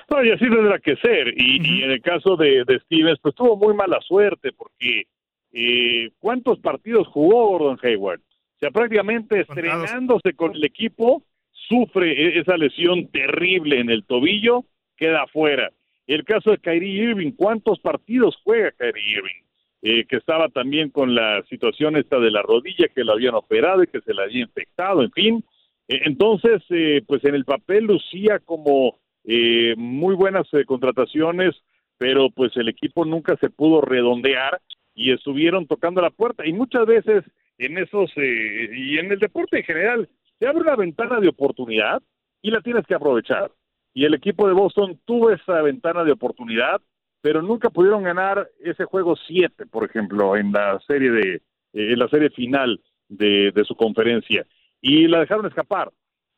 No, 0.10 0.24
y 0.24 0.32
así 0.32 0.46
tendrá 0.46 0.80
que 0.80 0.96
ser. 0.98 1.34
Y, 1.36 1.84
en 1.84 1.92
el 1.92 2.02
caso 2.02 2.36
de, 2.36 2.64
Stevens, 2.86 3.20
pues 3.20 3.36
tuvo 3.36 3.58
muy 3.58 3.74
mala 3.74 4.00
suerte 4.02 4.52
porque 4.52 5.08
eh, 5.52 6.12
¿cuántos 6.20 6.60
partidos 6.60 7.08
jugó 7.08 7.48
Gordon 7.48 7.80
Hayward? 7.82 8.20
O 8.20 8.60
sea, 8.60 8.72
prácticamente 8.72 9.42
estrenándose 9.42 10.34
con 10.34 10.56
el 10.56 10.64
equipo, 10.64 11.24
sufre 11.52 12.12
e, 12.12 12.40
esa 12.40 12.58
lesión 12.58 13.08
terrible 13.08 13.80
en 13.80 13.90
el 13.90 14.06
tobillo, 14.06 14.66
queda 14.96 15.24
afuera. 15.24 15.72
El 16.06 16.24
caso 16.24 16.52
de 16.52 16.58
Kyrie 16.58 17.04
Irving, 17.10 17.32
¿cuántos 17.32 17.80
partidos 17.80 18.38
juega 18.44 18.72
Kyrie 18.72 19.18
Irving? 19.18 19.44
Eh, 19.82 20.06
que 20.06 20.16
estaba 20.16 20.48
también 20.48 20.92
con 20.92 21.14
la 21.14 21.44
situación 21.50 21.98
esta 21.98 22.18
de 22.20 22.32
la 22.32 22.42
rodilla 22.42 22.88
que 22.88 23.04
lo 23.04 23.14
habían 23.14 23.36
operado 23.36 23.84
y 23.84 23.88
que 23.88 24.00
se 24.00 24.14
la 24.14 24.24
había 24.24 24.42
infectado, 24.42 25.04
en 25.04 25.12
fin. 25.12 25.44
Eh, 25.90 26.02
entonces, 26.06 26.62
pues 27.06 27.24
en 27.26 27.36
el 27.36 27.44
papel 27.44 27.86
lucía 27.86 28.40
como 28.40 29.03
eh, 29.24 29.76
muy 29.78 30.16
buenas 30.16 30.48
eh, 30.54 30.66
contrataciones, 30.66 31.56
pero 31.98 32.30
pues 32.30 32.56
el 32.58 32.70
equipo 32.70 33.06
nunca 33.06 33.38
se 33.38 33.50
pudo 33.50 33.82
redondear 33.82 34.62
y 34.94 35.12
estuvieron 35.12 35.68
tocando 35.68 36.02
la 36.02 36.10
puerta. 36.10 36.46
Y 36.46 36.54
muchas 36.54 36.86
veces 36.86 37.24
en 37.58 37.78
esos, 37.78 38.12
eh, 38.18 38.70
y 38.76 38.98
en 38.98 39.12
el 39.12 39.20
deporte 39.20 39.58
en 39.58 39.64
general, 39.64 40.10
se 40.40 40.48
abre 40.48 40.62
una 40.62 40.76
ventana 40.76 41.20
de 41.20 41.30
oportunidad 41.30 42.02
y 42.42 42.52
la 42.52 42.62
tienes 42.62 42.86
que 42.86 42.96
aprovechar. 42.96 43.52
Y 43.94 44.06
el 44.06 44.14
equipo 44.14 44.48
de 44.48 44.54
Boston 44.54 45.00
tuvo 45.06 45.32
esa 45.32 45.62
ventana 45.62 46.04
de 46.04 46.12
oportunidad, 46.12 46.82
pero 47.22 47.42
nunca 47.42 47.70
pudieron 47.70 48.04
ganar 48.04 48.50
ese 48.60 48.86
juego 48.86 49.16
7, 49.16 49.68
por 49.68 49.86
ejemplo, 49.86 50.36
en 50.36 50.52
la 50.52 50.80
serie 50.88 51.12
de 51.12 51.42
en 51.76 51.98
la 51.98 52.08
serie 52.08 52.30
final 52.30 52.80
de 53.10 53.64
su 53.66 53.76
conferencia 53.76 54.46
y 54.80 55.08
la 55.08 55.22
dejaron 55.22 55.48
escapar 55.48 55.92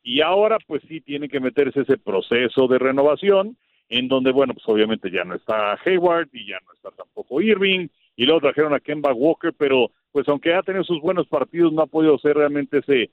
y 0.06 0.20
ahora 0.20 0.58
pues 0.68 0.82
sí 0.88 1.00
tiene 1.00 1.28
que 1.28 1.40
meterse 1.40 1.80
ese 1.80 1.98
proceso 1.98 2.68
de 2.68 2.78
renovación 2.78 3.56
en 3.88 4.06
donde, 4.06 4.30
bueno, 4.30 4.54
pues 4.54 4.64
obviamente 4.68 5.10
ya 5.10 5.24
no 5.24 5.34
está 5.34 5.76
Hayward 5.84 6.28
y 6.32 6.46
ya 6.46 6.58
no 6.64 6.72
está 6.74 6.92
tampoco 6.92 7.40
Irving, 7.40 7.88
y 8.14 8.24
luego 8.24 8.40
trajeron 8.40 8.72
a 8.72 8.78
Kemba 8.78 9.12
Walker, 9.12 9.52
pero 9.58 9.90
pues 10.12 10.28
aunque 10.28 10.54
ha 10.54 10.62
tenido 10.62 10.84
sus 10.84 11.00
buenos 11.00 11.26
partidos, 11.26 11.72
no 11.72 11.82
ha 11.82 11.86
podido 11.88 12.16
ser 12.18 12.36
realmente 12.36 12.78
ese 12.78 13.10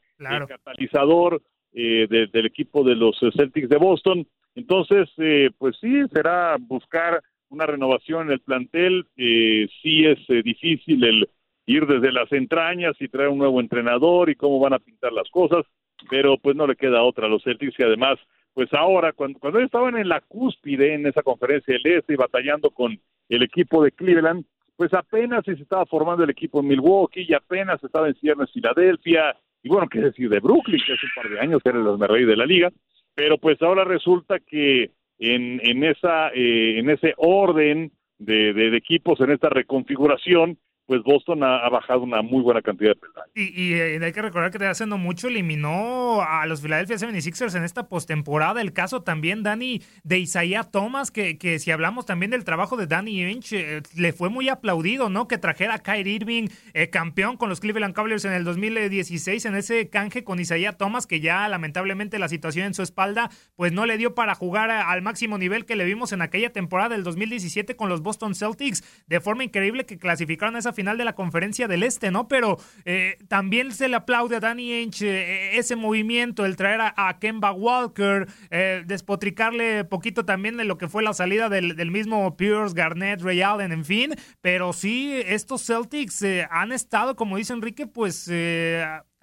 catalizador 0.47 1.41
eh, 1.73 2.07
del 2.07 2.45
equipo 2.45 2.83
de 2.83 2.95
los 2.95 3.19
Celtics 3.35 3.69
de 3.69 3.77
Boston. 3.77 4.27
Entonces, 4.53 5.09
eh, 5.17 5.49
pues 5.57 5.75
sí, 5.81 6.03
será 6.13 6.57
buscar 6.59 7.23
una 7.49 7.65
renovación 7.65 8.27
en 8.27 8.33
el 8.33 8.39
plantel. 8.39 9.07
Eh, 9.17 9.67
sí 9.81 10.05
es 10.05 10.19
eh, 10.29 10.43
difícil 10.43 11.03
el 11.03 11.27
ir 11.65 11.87
desde 11.87 12.11
las 12.11 12.31
entrañas 12.31 12.95
y 12.99 13.07
traer 13.07 13.29
un 13.29 13.39
nuevo 13.39 13.59
entrenador 13.61 14.29
y 14.29 14.35
cómo 14.35 14.59
van 14.59 14.73
a 14.73 14.79
pintar 14.79 15.11
las 15.11 15.29
cosas, 15.29 15.65
pero 16.09 16.37
pues 16.37 16.55
no 16.55 16.67
le 16.67 16.75
queda 16.75 17.03
otra 17.03 17.27
a 17.27 17.29
los 17.29 17.43
Celtics 17.43 17.79
y 17.79 17.83
además 17.83 18.19
pues 18.53 18.71
ahora, 18.73 19.13
cuando, 19.13 19.39
cuando 19.39 19.59
estaban 19.59 19.97
en 19.97 20.07
la 20.07 20.21
cúspide 20.21 20.93
en 20.93 21.07
esa 21.07 21.23
conferencia 21.23 21.73
del 21.73 21.97
Este 21.97 22.13
y 22.13 22.17
batallando 22.17 22.69
con 22.69 22.99
el 23.29 23.43
equipo 23.43 23.83
de 23.83 23.91
Cleveland, 23.91 24.45
pues 24.75 24.93
apenas 24.93 25.43
se 25.45 25.53
estaba 25.53 25.85
formando 25.85 26.23
el 26.23 26.29
equipo 26.29 26.59
en 26.59 26.67
Milwaukee 26.67 27.25
y 27.27 27.33
apenas 27.33 27.83
estaba 27.83 28.07
en 28.07 28.15
ciernes 28.15 28.51
Filadelfia, 28.51 29.35
y 29.63 29.69
bueno, 29.69 29.87
qué 29.89 29.99
decir 29.99 30.29
de 30.29 30.39
Brooklyn, 30.39 30.81
que 30.85 30.93
hace 30.93 31.05
un 31.05 31.23
par 31.23 31.31
de 31.31 31.39
años 31.39 31.61
era 31.63 31.79
el 31.79 31.99
rey 31.99 32.25
de 32.25 32.35
la 32.35 32.45
liga, 32.45 32.71
pero 33.15 33.37
pues 33.37 33.61
ahora 33.61 33.85
resulta 33.85 34.39
que 34.39 34.91
en, 35.19 35.59
en, 35.63 35.83
esa, 35.83 36.29
eh, 36.29 36.79
en 36.79 36.89
ese 36.89 37.13
orden 37.17 37.91
de, 38.19 38.53
de 38.53 38.75
equipos, 38.75 39.19
en 39.21 39.31
esta 39.31 39.49
reconfiguración, 39.49 40.57
pues 40.85 41.01
Boston 41.03 41.43
ha, 41.43 41.69
bajado 41.69 42.01
una 42.01 42.21
muy 42.21 42.41
buena 42.41 42.61
cantidad 42.61 42.91
de 42.91 42.95
peldaños. 42.95 43.31
Y, 43.35 43.73
eh, 43.73 43.99
hay 44.03 44.11
que 44.11 44.21
recordar 44.21 44.51
que 44.51 44.65
hace 44.65 44.85
no 44.85 44.97
mucho 44.97 45.27
eliminó 45.27 46.21
a 46.21 46.45
los 46.45 46.61
Philadelphia 46.61 46.97
76ers 46.97 47.55
en 47.55 47.63
esta 47.63 47.87
postemporada. 47.87 48.61
El 48.61 48.73
caso 48.73 49.01
también, 49.01 49.43
Dani, 49.43 49.81
de 50.03 50.19
Isaiah 50.19 50.63
Thomas, 50.63 51.09
que, 51.09 51.37
que 51.37 51.59
si 51.59 51.71
hablamos 51.71 52.05
también 52.05 52.31
del 52.31 52.43
trabajo 52.43 52.75
de 52.75 52.87
Danny 52.87 53.23
Inch, 53.23 53.53
eh, 53.53 53.81
le 53.95 54.11
fue 54.11 54.29
muy 54.29 54.49
aplaudido, 54.49 55.09
¿no? 55.09 55.27
Que 55.27 55.37
trajera 55.37 55.75
a 55.75 55.79
Kyrie 55.79 56.15
Irving, 56.15 56.47
eh, 56.73 56.89
campeón 56.89 57.37
con 57.37 57.49
los 57.49 57.61
Cleveland 57.61 57.93
Cavaliers 57.93 58.25
en 58.25 58.33
el 58.33 58.43
2016, 58.43 59.45
en 59.45 59.55
ese 59.55 59.89
canje 59.89 60.23
con 60.23 60.39
Isaiah 60.39 60.73
Thomas, 60.73 61.07
que 61.07 61.21
ya 61.21 61.47
lamentablemente 61.47 62.19
la 62.19 62.27
situación 62.27 62.67
en 62.67 62.73
su 62.73 62.83
espalda, 62.83 63.29
pues 63.55 63.71
no 63.71 63.85
le 63.85 63.97
dio 63.97 64.15
para 64.15 64.35
jugar 64.35 64.69
al 64.69 65.01
máximo 65.01 65.37
nivel 65.37 65.65
que 65.65 65.77
le 65.77 65.85
vimos 65.85 66.11
en 66.11 66.21
aquella 66.21 66.51
temporada 66.51 66.89
del 66.89 67.03
2017 67.03 67.75
con 67.77 67.87
los 67.87 68.01
Boston 68.01 68.35
Celtics. 68.35 68.83
De 69.07 69.21
forma 69.21 69.45
increíble 69.45 69.85
que 69.85 69.97
clasificaron 69.97 70.55
a 70.55 70.59
esa 70.59 70.72
final 70.73 70.97
de 70.97 71.05
la 71.05 71.13
conferencia 71.13 71.67
del 71.67 71.83
Este, 71.83 72.11
¿no? 72.11 72.27
Pero 72.27 72.57
eh, 72.85 73.17
también 73.27 73.71
se 73.71 73.87
le 73.87 73.95
aplaude 73.95 74.37
a 74.37 74.39
Danny 74.39 74.71
Ainge 74.73 75.07
eh, 75.07 75.57
ese 75.57 75.75
movimiento, 75.75 76.45
el 76.45 76.55
traer 76.55 76.81
a, 76.81 77.19
Kemba 77.19 77.51
Walker, 77.51 78.27
eh, 78.49 78.83
despotricarle 78.85 79.83
poquito 79.85 80.25
también 80.25 80.57
de 80.57 80.63
lo 80.63 80.77
que 80.77 80.87
fue 80.87 81.03
la 81.03 81.13
salida 81.13 81.49
del, 81.49 81.91
mismo 81.91 82.35
Pierce, 82.35 82.73
Garnett, 82.73 83.21
Ray 83.21 83.41
Allen, 83.41 83.71
en 83.71 83.85
fin. 83.85 84.15
Pero 84.41 84.73
sí, 84.73 85.13
estos 85.25 85.65
Celtics 85.65 86.25
han 86.49 86.71
estado, 86.71 87.15
como 87.15 87.37
dice 87.37 87.53
Enrique, 87.53 87.87
pues 87.87 88.29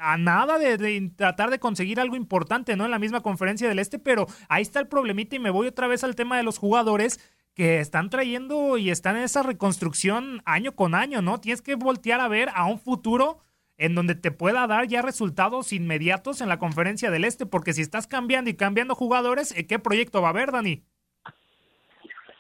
a 0.01 0.17
nada 0.17 0.59
de, 0.59 0.79
de, 0.79 1.13
tratar 1.15 1.51
de 1.51 1.59
conseguir 1.59 2.01
algo 2.01 2.17
importante, 2.17 2.75
¿no? 2.77 2.85
En 2.85 2.91
la 2.91 2.99
misma 2.99 3.21
conferencia 3.21 3.69
del 3.69 3.79
Este, 3.79 3.99
pero 3.99 4.27
ahí 4.49 4.63
está 4.63 4.81
el 4.81 4.89
problemita 4.89 5.37
y 5.37 5.39
me 5.39 5.51
voy 5.51 5.67
otra 5.67 5.87
vez 5.87 6.05
al 6.05 6.17
tema 6.17 6.37
de 6.37 6.43
los 6.43 6.59
jugadores 6.59 7.21
que 7.55 7.81
están 7.81 8.11
trayendo 8.11 8.79
y 8.79 8.91
están 8.91 9.17
en 9.17 9.23
esa 9.23 9.43
reconstrucción 9.43 10.43
año 10.45 10.75
con 10.75 10.95
año, 10.95 11.23
¿no? 11.23 11.41
Tienes 11.41 11.63
que 11.63 11.75
voltear 11.75 12.21
a 12.21 12.29
ver 12.29 12.49
a 12.55 12.67
un 12.67 12.79
futuro 12.79 13.39
en 13.77 13.95
donde 13.95 14.15
te 14.15 14.31
pueda 14.31 14.67
dar 14.67 14.87
ya 14.87 15.03
resultados 15.03 15.73
inmediatos 15.73 16.41
en 16.41 16.49
la 16.49 16.59
conferencia 16.59 17.11
del 17.11 17.25
Este, 17.25 17.47
porque 17.47 17.73
si 17.73 17.81
estás 17.81 18.07
cambiando 18.07 18.51
y 18.51 18.55
cambiando 18.55 18.95
jugadores, 18.95 19.55
¿qué 19.69 19.79
proyecto 19.79 20.21
va 20.21 20.29
a 20.29 20.31
haber, 20.31 20.53
Dani? 20.53 20.83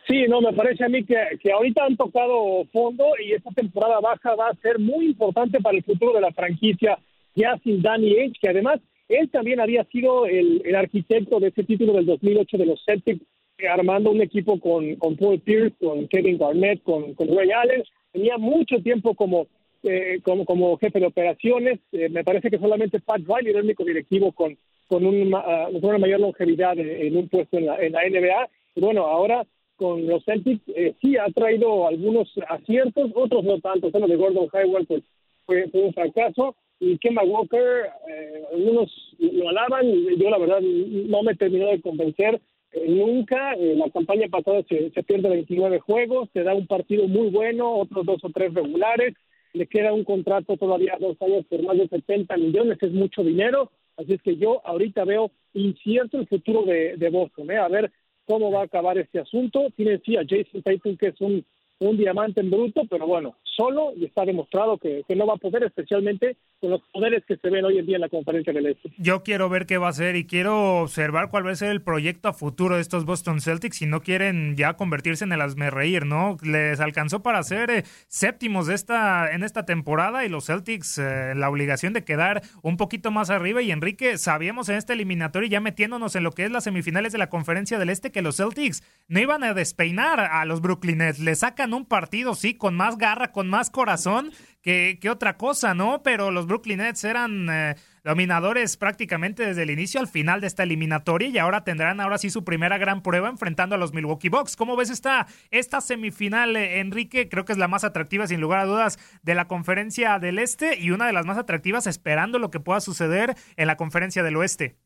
Sí, 0.06 0.24
no, 0.28 0.40
me 0.40 0.52
parece 0.52 0.84
a 0.84 0.88
mí 0.88 1.04
que, 1.04 1.16
que 1.40 1.52
ahorita 1.52 1.84
han 1.84 1.96
tocado 1.96 2.64
fondo 2.72 3.04
y 3.24 3.32
esta 3.32 3.50
temporada 3.52 4.00
baja 4.00 4.34
va 4.34 4.48
a 4.48 4.56
ser 4.56 4.78
muy 4.78 5.06
importante 5.06 5.60
para 5.60 5.76
el 5.76 5.84
futuro 5.84 6.12
de 6.12 6.20
la 6.20 6.32
franquicia, 6.32 6.98
ya 7.34 7.56
sin 7.62 7.80
Danny 7.80 8.18
H, 8.18 8.32
que 8.40 8.48
además 8.50 8.80
él 9.08 9.30
también 9.30 9.60
había 9.60 9.84
sido 9.84 10.26
el, 10.26 10.62
el 10.64 10.74
arquitecto 10.74 11.40
de 11.40 11.48
ese 11.48 11.64
título 11.64 11.94
del 11.94 12.06
2008 12.06 12.58
de 12.58 12.66
los 12.66 12.82
Celtics 12.84 13.24
armando 13.68 14.10
un 14.10 14.20
equipo 14.20 14.58
con, 14.60 14.96
con 14.96 15.16
Paul 15.16 15.40
Pierce, 15.40 15.74
con 15.80 16.06
Kevin 16.08 16.38
Garnett, 16.38 16.82
con, 16.82 17.14
con 17.14 17.28
Ray 17.28 17.50
Allen. 17.50 17.82
Tenía 18.12 18.38
mucho 18.38 18.82
tiempo 18.82 19.14
como, 19.14 19.46
eh, 19.82 20.20
como, 20.22 20.44
como 20.44 20.76
jefe 20.78 21.00
de 21.00 21.06
operaciones. 21.06 21.78
Eh, 21.92 22.08
me 22.08 22.24
parece 22.24 22.50
que 22.50 22.58
solamente 22.58 23.00
Pat 23.00 23.20
Riley 23.20 23.50
era 23.50 23.60
el 23.60 23.66
único 23.66 23.84
directivo 23.84 24.32
con, 24.32 24.56
con, 24.88 25.04
un, 25.04 25.32
uh, 25.32 25.78
una 25.80 25.98
mayor 25.98 26.20
longevidad 26.20 26.78
en, 26.78 27.16
un 27.16 27.28
puesto 27.28 27.58
en 27.58 27.66
la, 27.66 27.76
en 27.76 27.92
la 27.92 28.08
NBA. 28.08 28.48
Y 28.76 28.80
bueno, 28.80 29.06
ahora 29.06 29.46
con 29.76 30.06
los 30.06 30.24
Celtics 30.24 30.62
eh, 30.74 30.94
sí 31.00 31.16
ha 31.16 31.26
traído 31.32 31.86
algunos 31.86 32.28
aciertos, 32.48 33.10
otros 33.14 33.44
no 33.44 33.60
tanto. 33.60 33.88
O 33.88 34.06
de 34.06 34.16
Gordon 34.16 34.48
Hayward 34.52 34.86
pues, 34.86 35.02
fue, 35.46 35.68
fue 35.68 35.82
un 35.82 35.94
fracaso 35.94 36.54
y 36.80 36.96
Kemba 36.98 37.22
Walker, 37.22 37.90
eh, 38.08 38.42
algunos 38.54 38.90
lo 39.18 39.48
alaban, 39.50 39.86
yo 40.16 40.30
la 40.30 40.38
verdad 40.38 40.60
no 40.62 41.22
me 41.22 41.34
terminó 41.36 41.66
de 41.68 41.80
convencer. 41.82 42.40
Nunca. 42.86 43.54
Eh, 43.54 43.74
la 43.76 43.90
campaña 43.90 44.28
pasada 44.28 44.62
se, 44.68 44.90
pierde 45.02 45.28
29 45.28 45.80
juegos, 45.80 46.28
se 46.32 46.42
da 46.42 46.54
un 46.54 46.66
partido 46.66 47.08
muy 47.08 47.30
bueno, 47.30 47.72
otros 47.72 48.06
dos 48.06 48.24
o 48.24 48.30
tres 48.30 48.54
regulares, 48.54 49.14
le 49.52 49.66
queda 49.66 49.92
un 49.92 50.04
contrato 50.04 50.56
todavía 50.56 50.96
dos 51.00 51.20
años 51.20 51.44
por 51.46 51.62
más 51.62 51.76
de 51.76 51.88
70 51.88 52.36
millones, 52.36 52.78
es 52.80 52.92
mucho 52.92 53.24
dinero, 53.24 53.72
así 53.96 54.12
es 54.12 54.22
que 54.22 54.36
yo 54.36 54.64
ahorita 54.64 55.04
veo 55.04 55.32
incierto 55.52 56.18
el 56.18 56.28
futuro 56.28 56.62
de, 56.62 56.96
de 56.96 57.10
Boston, 57.10 57.50
¿eh? 57.50 57.58
a 57.58 57.68
ver 57.68 57.90
cómo 58.26 58.52
va 58.52 58.60
a 58.60 58.64
acabar 58.64 58.96
este 58.98 59.18
asunto. 59.18 59.70
Tiene 59.74 60.00
sí 60.04 60.16
a 60.16 60.22
Jason 60.22 60.62
Tatum 60.62 60.96
que 60.96 61.08
es 61.08 61.20
un, 61.20 61.44
un 61.80 61.96
diamante 61.96 62.40
en 62.40 62.50
bruto, 62.50 62.82
pero 62.88 63.08
bueno, 63.08 63.36
solo 63.42 63.92
y 63.96 64.04
está 64.04 64.24
demostrado 64.24 64.78
que 64.78 65.04
no 65.16 65.26
va 65.26 65.34
a 65.34 65.38
poder, 65.38 65.64
especialmente 65.64 66.36
con 66.60 66.70
los 66.70 66.82
poderes 66.92 67.24
que 67.26 67.36
se 67.36 67.50
ven 67.50 67.64
hoy 67.64 67.78
en 67.78 67.86
día 67.86 67.96
en 67.96 68.02
la 68.02 68.08
conferencia 68.08 68.52
del 68.52 68.66
Este. 68.66 68.92
Yo 68.98 69.22
quiero 69.22 69.48
ver 69.48 69.66
qué 69.66 69.78
va 69.78 69.88
a 69.88 69.92
ser 69.92 70.16
y 70.16 70.26
quiero 70.26 70.82
observar 70.82 71.30
cuál 71.30 71.46
va 71.46 71.52
a 71.52 71.56
ser 71.56 71.70
el 71.70 71.82
proyecto 71.82 72.28
a 72.28 72.32
futuro 72.32 72.76
de 72.76 72.82
estos 72.82 73.04
Boston 73.04 73.40
Celtics 73.40 73.78
si 73.78 73.86
no 73.86 74.02
quieren 74.02 74.56
ya 74.56 74.74
convertirse 74.74 75.24
en 75.24 75.32
el 75.32 75.40
reír, 75.70 76.04
¿no? 76.04 76.36
Les 76.42 76.80
alcanzó 76.80 77.22
para 77.22 77.42
ser 77.42 77.70
eh, 77.70 77.84
séptimos 78.08 78.66
de 78.66 78.74
esta, 78.74 79.32
en 79.32 79.42
esta 79.42 79.64
temporada 79.64 80.24
y 80.24 80.28
los 80.28 80.46
Celtics 80.46 80.98
eh, 80.98 81.34
la 81.34 81.48
obligación 81.48 81.92
de 81.92 82.04
quedar 82.04 82.42
un 82.62 82.76
poquito 82.76 83.10
más 83.10 83.30
arriba 83.30 83.62
y 83.62 83.70
Enrique, 83.70 84.18
sabíamos 84.18 84.68
en 84.68 84.76
este 84.76 84.92
eliminatorio 84.92 85.48
ya 85.48 85.60
metiéndonos 85.60 86.14
en 86.14 86.24
lo 86.24 86.32
que 86.32 86.44
es 86.44 86.50
las 86.50 86.64
semifinales 86.64 87.12
de 87.12 87.18
la 87.18 87.30
conferencia 87.30 87.78
del 87.78 87.88
Este 87.88 88.12
que 88.12 88.22
los 88.22 88.36
Celtics 88.36 88.82
no 89.08 89.20
iban 89.20 89.44
a 89.44 89.54
despeinar 89.54 90.20
a 90.20 90.44
los 90.44 90.60
Brooklyn 90.60 90.98
Nets, 90.98 91.18
le 91.18 91.34
sacan 91.34 91.72
un 91.72 91.86
partido, 91.86 92.34
sí, 92.34 92.54
con 92.54 92.76
más 92.76 92.98
garra, 92.98 93.32
con 93.32 93.48
más 93.48 93.70
corazón 93.70 94.32
que, 94.62 94.98
otra 95.10 95.36
cosa, 95.36 95.74
¿no? 95.74 96.02
Pero 96.02 96.30
los 96.30 96.46
Brooklyn 96.46 96.78
Nets 96.78 97.04
eran 97.04 97.48
eh, 97.50 97.74
dominadores 98.04 98.76
prácticamente 98.76 99.44
desde 99.44 99.62
el 99.62 99.70
inicio 99.70 100.00
al 100.00 100.06
final 100.06 100.40
de 100.40 100.46
esta 100.46 100.64
eliminatoria 100.64 101.28
y 101.28 101.38
ahora 101.38 101.64
tendrán 101.64 102.00
ahora 102.00 102.18
sí 102.18 102.30
su 102.30 102.44
primera 102.44 102.76
gran 102.78 103.02
prueba 103.02 103.28
enfrentando 103.28 103.74
a 103.74 103.78
los 103.78 103.94
Milwaukee 103.94 104.28
Bucks. 104.28 104.56
¿Cómo 104.56 104.76
ves 104.76 104.90
esta, 104.90 105.26
esta 105.50 105.80
semifinal, 105.80 106.56
eh, 106.56 106.80
Enrique? 106.80 107.28
Creo 107.28 107.44
que 107.44 107.52
es 107.52 107.58
la 107.58 107.68
más 107.68 107.84
atractiva, 107.84 108.26
sin 108.26 108.40
lugar 108.40 108.60
a 108.60 108.66
dudas, 108.66 108.98
de 109.22 109.34
la 109.34 109.48
conferencia 109.48 110.18
del 110.18 110.38
Este 110.38 110.78
y 110.78 110.90
una 110.90 111.06
de 111.06 111.12
las 111.12 111.24
más 111.24 111.38
atractivas 111.38 111.86
esperando 111.86 112.38
lo 112.38 112.50
que 112.50 112.60
pueda 112.60 112.80
suceder 112.80 113.34
en 113.56 113.66
la 113.66 113.76
conferencia 113.76 114.22
del 114.22 114.36
Oeste. 114.36 114.76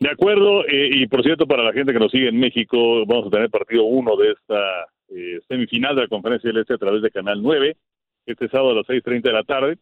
De 0.00 0.08
acuerdo, 0.08 0.64
eh, 0.66 0.88
y 0.92 1.06
por 1.08 1.22
cierto, 1.22 1.46
para 1.46 1.62
la 1.62 1.74
gente 1.74 1.92
que 1.92 1.98
nos 1.98 2.10
sigue 2.10 2.28
en 2.28 2.40
México, 2.40 3.04
vamos 3.04 3.26
a 3.26 3.30
tener 3.30 3.50
partido 3.50 3.84
uno 3.84 4.16
de 4.16 4.32
esta 4.32 4.86
semifinal 5.48 5.96
de 5.96 6.02
la 6.02 6.08
Conferencia 6.08 6.48
del 6.48 6.62
Este 6.62 6.74
a 6.74 6.78
través 6.78 7.02
de 7.02 7.10
Canal 7.10 7.42
9, 7.42 7.76
este 8.26 8.48
sábado 8.48 8.70
a 8.70 8.74
las 8.74 8.86
6.30 8.86 9.22
de 9.22 9.32
la 9.32 9.44
tarde. 9.44 9.78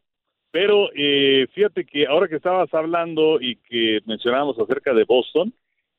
Pero 0.50 0.88
eh, 0.95 1.47
fíjate 1.52 1.85
que 1.85 2.07
ahora 2.07 2.28
que 2.28 2.37
estabas 2.37 2.73
hablando 2.73 3.40
y 3.40 3.57
que 3.57 4.00
mencionábamos 4.07 4.59
acerca 4.59 4.95
de 4.95 5.04
Boston, 5.04 5.52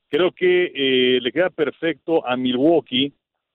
creo 0.08 0.32
que 0.32 0.72
eh, 0.74 1.20
le 1.20 1.32
queda 1.32 1.50
perfecto 1.50 2.26
a 2.26 2.36
Milwaukee 2.36 3.12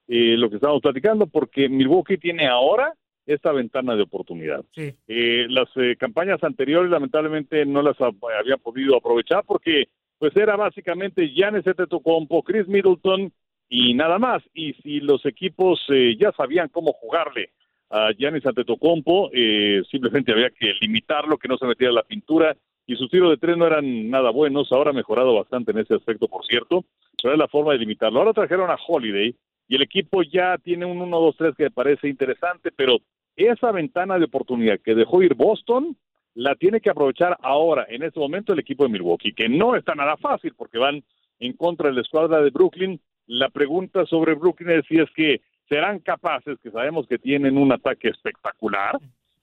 lo 0.08 0.48
que 0.48 0.54
estamos 0.54 0.80
platicando, 0.80 1.26
porque 1.26 1.68
Milwaukee 1.68 2.16
tiene 2.16 2.46
ahora 2.46 2.94
esta 3.26 3.50
ventana 3.50 3.96
de 3.96 4.02
oportunidad. 4.02 4.64
las 5.08 5.68
campañas 5.98 6.40
anteriores 6.44 6.92
lamentablemente 6.92 7.66
no 7.66 7.82
las 7.82 7.96
habían 8.00 8.60
podido 8.60 8.96
aprovechar 8.96 9.42
porque 9.44 9.88
pues 10.18 10.34
era 10.36 10.56
básicamente 10.56 11.28
Giannis 11.28 11.66
Antetokounmpo, 11.66 12.42
Chris 12.42 12.66
Middleton 12.68 13.32
y 13.68 13.94
nada 13.94 14.18
más. 14.18 14.42
Y 14.54 14.74
si 14.74 15.00
los 15.00 15.24
equipos 15.26 15.80
eh, 15.88 16.16
ya 16.18 16.32
sabían 16.32 16.68
cómo 16.68 16.92
jugarle 16.92 17.50
a 17.90 18.10
Giannis 18.12 18.46
Antetokounmpo, 18.46 19.30
eh, 19.32 19.82
simplemente 19.90 20.32
había 20.32 20.50
que 20.50 20.74
limitarlo, 20.80 21.38
que 21.38 21.48
no 21.48 21.56
se 21.56 21.66
metiera 21.66 21.92
la 21.92 22.02
pintura, 22.02 22.56
y 22.86 22.96
sus 22.96 23.10
tiros 23.10 23.30
de 23.30 23.36
tres 23.36 23.56
no 23.56 23.66
eran 23.66 24.10
nada 24.10 24.30
buenos, 24.30 24.70
ahora 24.72 24.90
ha 24.90 24.94
mejorado 24.94 25.34
bastante 25.34 25.72
en 25.72 25.78
ese 25.78 25.94
aspecto, 25.94 26.28
por 26.28 26.44
cierto, 26.46 26.84
pero 27.22 27.34
es 27.34 27.38
la 27.38 27.48
forma 27.48 27.72
de 27.72 27.78
limitarlo. 27.78 28.20
Ahora 28.20 28.32
trajeron 28.32 28.70
a 28.70 28.76
Holiday, 28.86 29.34
y 29.68 29.74
el 29.74 29.82
equipo 29.82 30.22
ya 30.22 30.58
tiene 30.58 30.86
un 30.86 30.98
1-2-3 30.98 31.56
que 31.56 31.64
me 31.64 31.70
parece 31.70 32.08
interesante, 32.08 32.70
pero 32.74 32.98
esa 33.36 33.72
ventana 33.72 34.18
de 34.18 34.26
oportunidad 34.26 34.78
que 34.80 34.94
dejó 34.94 35.22
ir 35.22 35.34
Boston, 35.34 35.96
la 36.34 36.54
tiene 36.54 36.80
que 36.80 36.90
aprovechar 36.90 37.36
ahora, 37.42 37.86
en 37.88 38.02
este 38.02 38.20
momento, 38.20 38.52
el 38.52 38.58
equipo 38.58 38.84
de 38.84 38.90
Milwaukee, 38.90 39.32
que 39.32 39.48
no 39.48 39.74
está 39.74 39.94
nada 39.94 40.16
fácil 40.16 40.54
porque 40.54 40.78
van 40.78 41.02
en 41.38 41.52
contra 41.54 41.88
de 41.88 41.94
la 41.94 42.02
escuadra 42.02 42.42
de 42.42 42.50
Brooklyn. 42.50 43.00
La 43.26 43.48
pregunta 43.48 44.04
sobre 44.06 44.34
Brooklyn 44.34 44.70
es 44.70 44.86
si 44.86 44.98
es 44.98 45.10
que 45.12 45.40
serán 45.68 45.98
capaces, 46.00 46.58
que 46.62 46.70
sabemos 46.70 47.06
que 47.06 47.18
tienen 47.18 47.58
un 47.58 47.72
ataque 47.72 48.08
espectacular, 48.08 48.98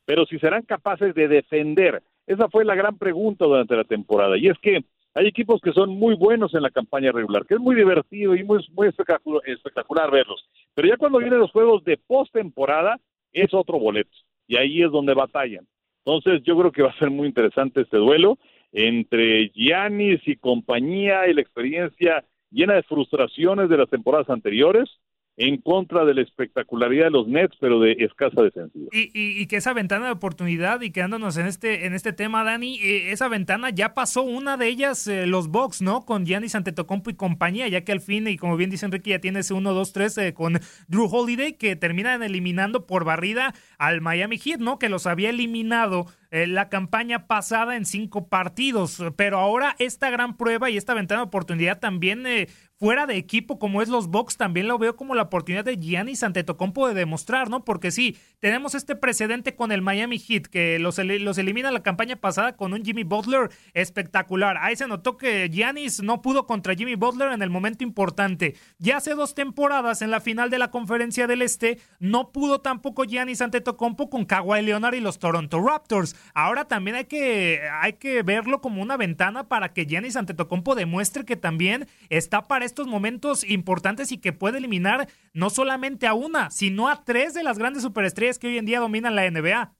pero 0.06 0.26
si 0.26 0.40
serán 0.40 0.64
capaces 0.64 1.14
de 1.16 1.28
defender. 1.28 2.02
Esa 2.26 2.48
fue 2.50 2.64
la 2.64 2.76
gran 2.76 2.98
pregunta 2.98 3.46
durante 3.46 3.76
la 3.76 3.84
temporada. 3.84 4.38
Y 4.38 4.48
es 4.48 4.58
que 4.60 4.84
hay 5.14 5.28
equipos 5.28 5.62
que 5.62 5.74
son 5.74 5.90
muy 5.90 6.16
buenos 6.16 6.54
en 6.56 6.62
la 6.62 6.72
campaña 6.72 7.12
regular, 7.12 7.46
que 7.46 7.56
es 7.56 7.60
muy 7.60 7.76
divertido 7.76 8.36
y 8.36 8.44
muy, 8.44 8.66
muy 8.74 8.88
espectacular, 8.88 10.12
verlos. 10.12 10.44
Pero 10.74 10.88
ya 10.88 10.98
cuando 10.98 11.20
vienen 11.20 11.40
los 11.40 11.52
juegos 11.52 11.84
de 11.84 11.98
postemporada, 11.98 13.00
es 13.32 13.54
otro 13.54 13.78
boleto. 13.78 14.12
Y 14.48 14.58
ahí 14.58 14.82
es 14.82 14.92
donde 14.92 15.14
batallan. 15.14 15.68
Entonces 16.06 16.42
yo 16.44 16.58
creo 16.58 16.72
que 16.72 16.84
va 16.84 16.90
a 16.90 17.00
ser 17.00 17.10
muy 17.10 17.28
interesante 17.28 17.82
este 17.82 17.98
duelo 17.98 18.38
entre 18.72 19.50
Giannis 19.50 20.22
y 20.28 20.36
compañía 20.36 21.28
y 21.28 21.34
la 21.34 21.42
experiencia 21.42 22.26
llena 22.52 22.74
de 22.74 22.84
frustraciones 22.84 23.70
de 23.70 23.78
las 23.78 23.90
temporadas 23.90 24.30
anteriores 24.30 24.90
en 25.38 25.58
contra 25.58 26.06
de 26.06 26.14
la 26.14 26.22
espectacularidad 26.22 27.06
de 27.06 27.12
los 27.12 27.28
Nets, 27.28 27.56
pero 27.60 27.80
de 27.80 27.94
escasa 28.00 28.42
defensiva. 28.42 28.88
Y, 28.92 29.10
y, 29.14 29.48
que 29.48 29.58
esa 29.58 29.74
ventana 29.74 30.06
de 30.06 30.12
oportunidad, 30.12 30.82
y 30.82 30.92
quedándonos 30.92 31.38
en 31.38 31.48
este, 31.48 31.86
en 31.86 31.94
este 31.94 32.14
tema, 32.14 32.44
Dani, 32.44 32.80
eh, 32.80 33.12
esa 33.12 33.28
ventana 33.28 33.72
ya 33.72 33.94
pasó 33.94 34.22
una 34.22 34.58
de 34.58 34.68
ellas, 34.68 35.08
eh, 35.08 35.26
los 35.26 35.48
Bucks, 35.48 35.82
¿no? 35.82 36.06
Con 36.06 36.26
Giannis 36.26 36.56
Antetokounmpo 36.56 37.10
y 37.10 37.16
compañía, 37.16 37.68
ya 37.68 37.84
que 37.84 37.92
al 37.92 38.02
fin, 38.02 38.28
y 38.28 38.38
como 38.38 38.58
bien 38.58 38.70
dice 38.70 38.86
Enrique, 38.86 39.10
ya 39.10 39.20
tiene 39.20 39.40
ese 39.40 39.54
1, 39.54 39.74
2, 39.74 39.94
3 39.94 40.34
con 40.34 40.60
Drew 40.88 41.08
Holiday, 41.12 41.54
que 41.54 41.76
terminan 41.76 42.22
eliminando 42.22 42.86
por 42.86 43.04
barrida 43.04 43.54
al 43.78 44.02
Miami 44.02 44.38
Heat, 44.38 44.60
¿no? 44.60 44.78
Que 44.78 44.90
los 44.90 45.08
había 45.08 45.32
eliminado 45.32 46.06
eh, 46.34 46.48
la 46.48 46.68
campaña 46.68 47.28
pasada 47.28 47.76
en 47.76 47.86
cinco 47.86 48.28
partidos, 48.28 49.04
pero 49.16 49.38
ahora 49.38 49.76
esta 49.78 50.10
gran 50.10 50.36
prueba 50.36 50.68
y 50.72 50.78
esta 50.78 50.96
ventana 50.96 51.22
de 51.22 51.28
oportunidad 51.28 51.78
también 51.80 52.26
eh, 52.26 52.48
fuera 52.84 53.06
de 53.06 53.16
equipo 53.16 53.60
como 53.60 53.82
es 53.82 53.88
los 53.88 54.08
Bucks, 54.08 54.36
también 54.36 54.68
lo 54.68 54.78
veo 54.78 54.98
como 54.98 55.16
la 55.16 55.22
oportunidad 55.22 55.64
de 55.64 55.78
Giannis 55.78 56.22
Antetokounmpo 56.22 56.88
de 56.90 56.94
demostrar, 56.94 57.50
¿no? 57.50 57.64
Porque 57.64 57.92
sí, 57.92 58.18
tenemos 58.40 58.76
este 58.76 58.98
precedente 58.98 59.56
con 59.56 59.72
el 59.72 59.82
Miami 59.82 60.20
Heat 60.20 60.48
que 60.48 60.80
los, 60.80 61.00
elimina 61.00 61.72
la 61.72 61.82
campaña 61.82 62.18
pasada 62.18 62.58
con 62.58 62.74
un 62.74 62.84
Jimmy 62.84 63.06
Butler 63.06 63.50
espectacular. 63.74 64.58
Ahí 64.60 64.76
se 64.76 64.88
notó 64.88 65.16
que 65.16 65.50
Giannis 65.50 66.04
no 66.04 66.22
pudo 66.22 66.46
contra 66.46 66.76
Jimmy 66.76 66.96
Butler 66.96 67.32
en 67.32 67.42
el 67.42 67.50
momento 67.50 67.86
importante. 67.86 68.56
Ya 68.80 68.98
hace 68.98 69.16
dos 69.16 69.34
temporadas 69.34 70.02
en 70.02 70.12
la 70.12 70.20
final 70.20 70.50
de 70.50 70.60
la 70.60 70.70
Conferencia 70.70 71.26
del 71.26 71.42
Este 71.42 71.80
no 72.00 72.34
pudo 72.34 72.60
tampoco 72.60 73.06
Giannis 73.06 73.42
Antetokounmpo 73.42 74.10
con 74.10 74.26
Kawhi 74.26 74.62
Leonard 74.62 74.96
y 74.96 75.00
los 75.00 75.20
Toronto 75.20 75.62
Raptors. 75.66 76.18
Ahora 76.34 76.66
también 76.66 76.96
hay 76.96 77.06
que, 77.06 77.62
hay 77.82 77.94
que 77.94 78.24
verlo 78.24 78.62
como 78.62 78.82
una 78.82 78.98
ventana 78.98 79.48
para 79.48 79.74
que 79.74 79.86
Giannis 79.86 80.16
Antetokounmpo 80.16 80.76
demuestre 80.76 81.26
que 81.26 81.36
también 81.36 81.86
está 82.10 82.48
para 82.48 82.66
estos 82.66 82.88
momentos 82.88 83.50
importantes 83.50 84.12
y 84.12 84.20
que 84.20 84.34
puede 84.34 84.58
eliminar 84.58 85.08
no 85.34 85.50
solamente 85.50 86.08
a 86.08 86.14
una, 86.14 86.50
sino 86.50 86.88
a 86.88 87.04
tres 87.04 87.34
de 87.34 87.44
las 87.44 87.58
grandes 87.58 87.84
superestrellas 87.84 88.40
que 88.40 88.48
hoy 88.48 88.58
en 88.58 88.66
día 88.66 88.80
dominan 88.80 89.16
la 89.16 89.30
NBA. 89.30 89.74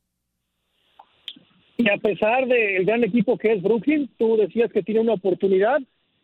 Y 1.78 1.90
a 1.90 1.98
pesar 1.98 2.48
del 2.48 2.86
gran 2.86 3.04
equipo 3.04 3.38
que 3.38 3.54
es 3.54 3.62
Brooklyn, 3.62 4.10
tú 4.18 4.38
decías 4.38 4.72
que 4.72 4.84
tiene 4.84 5.02
una 5.02 5.14
oportunidad. 5.14 5.80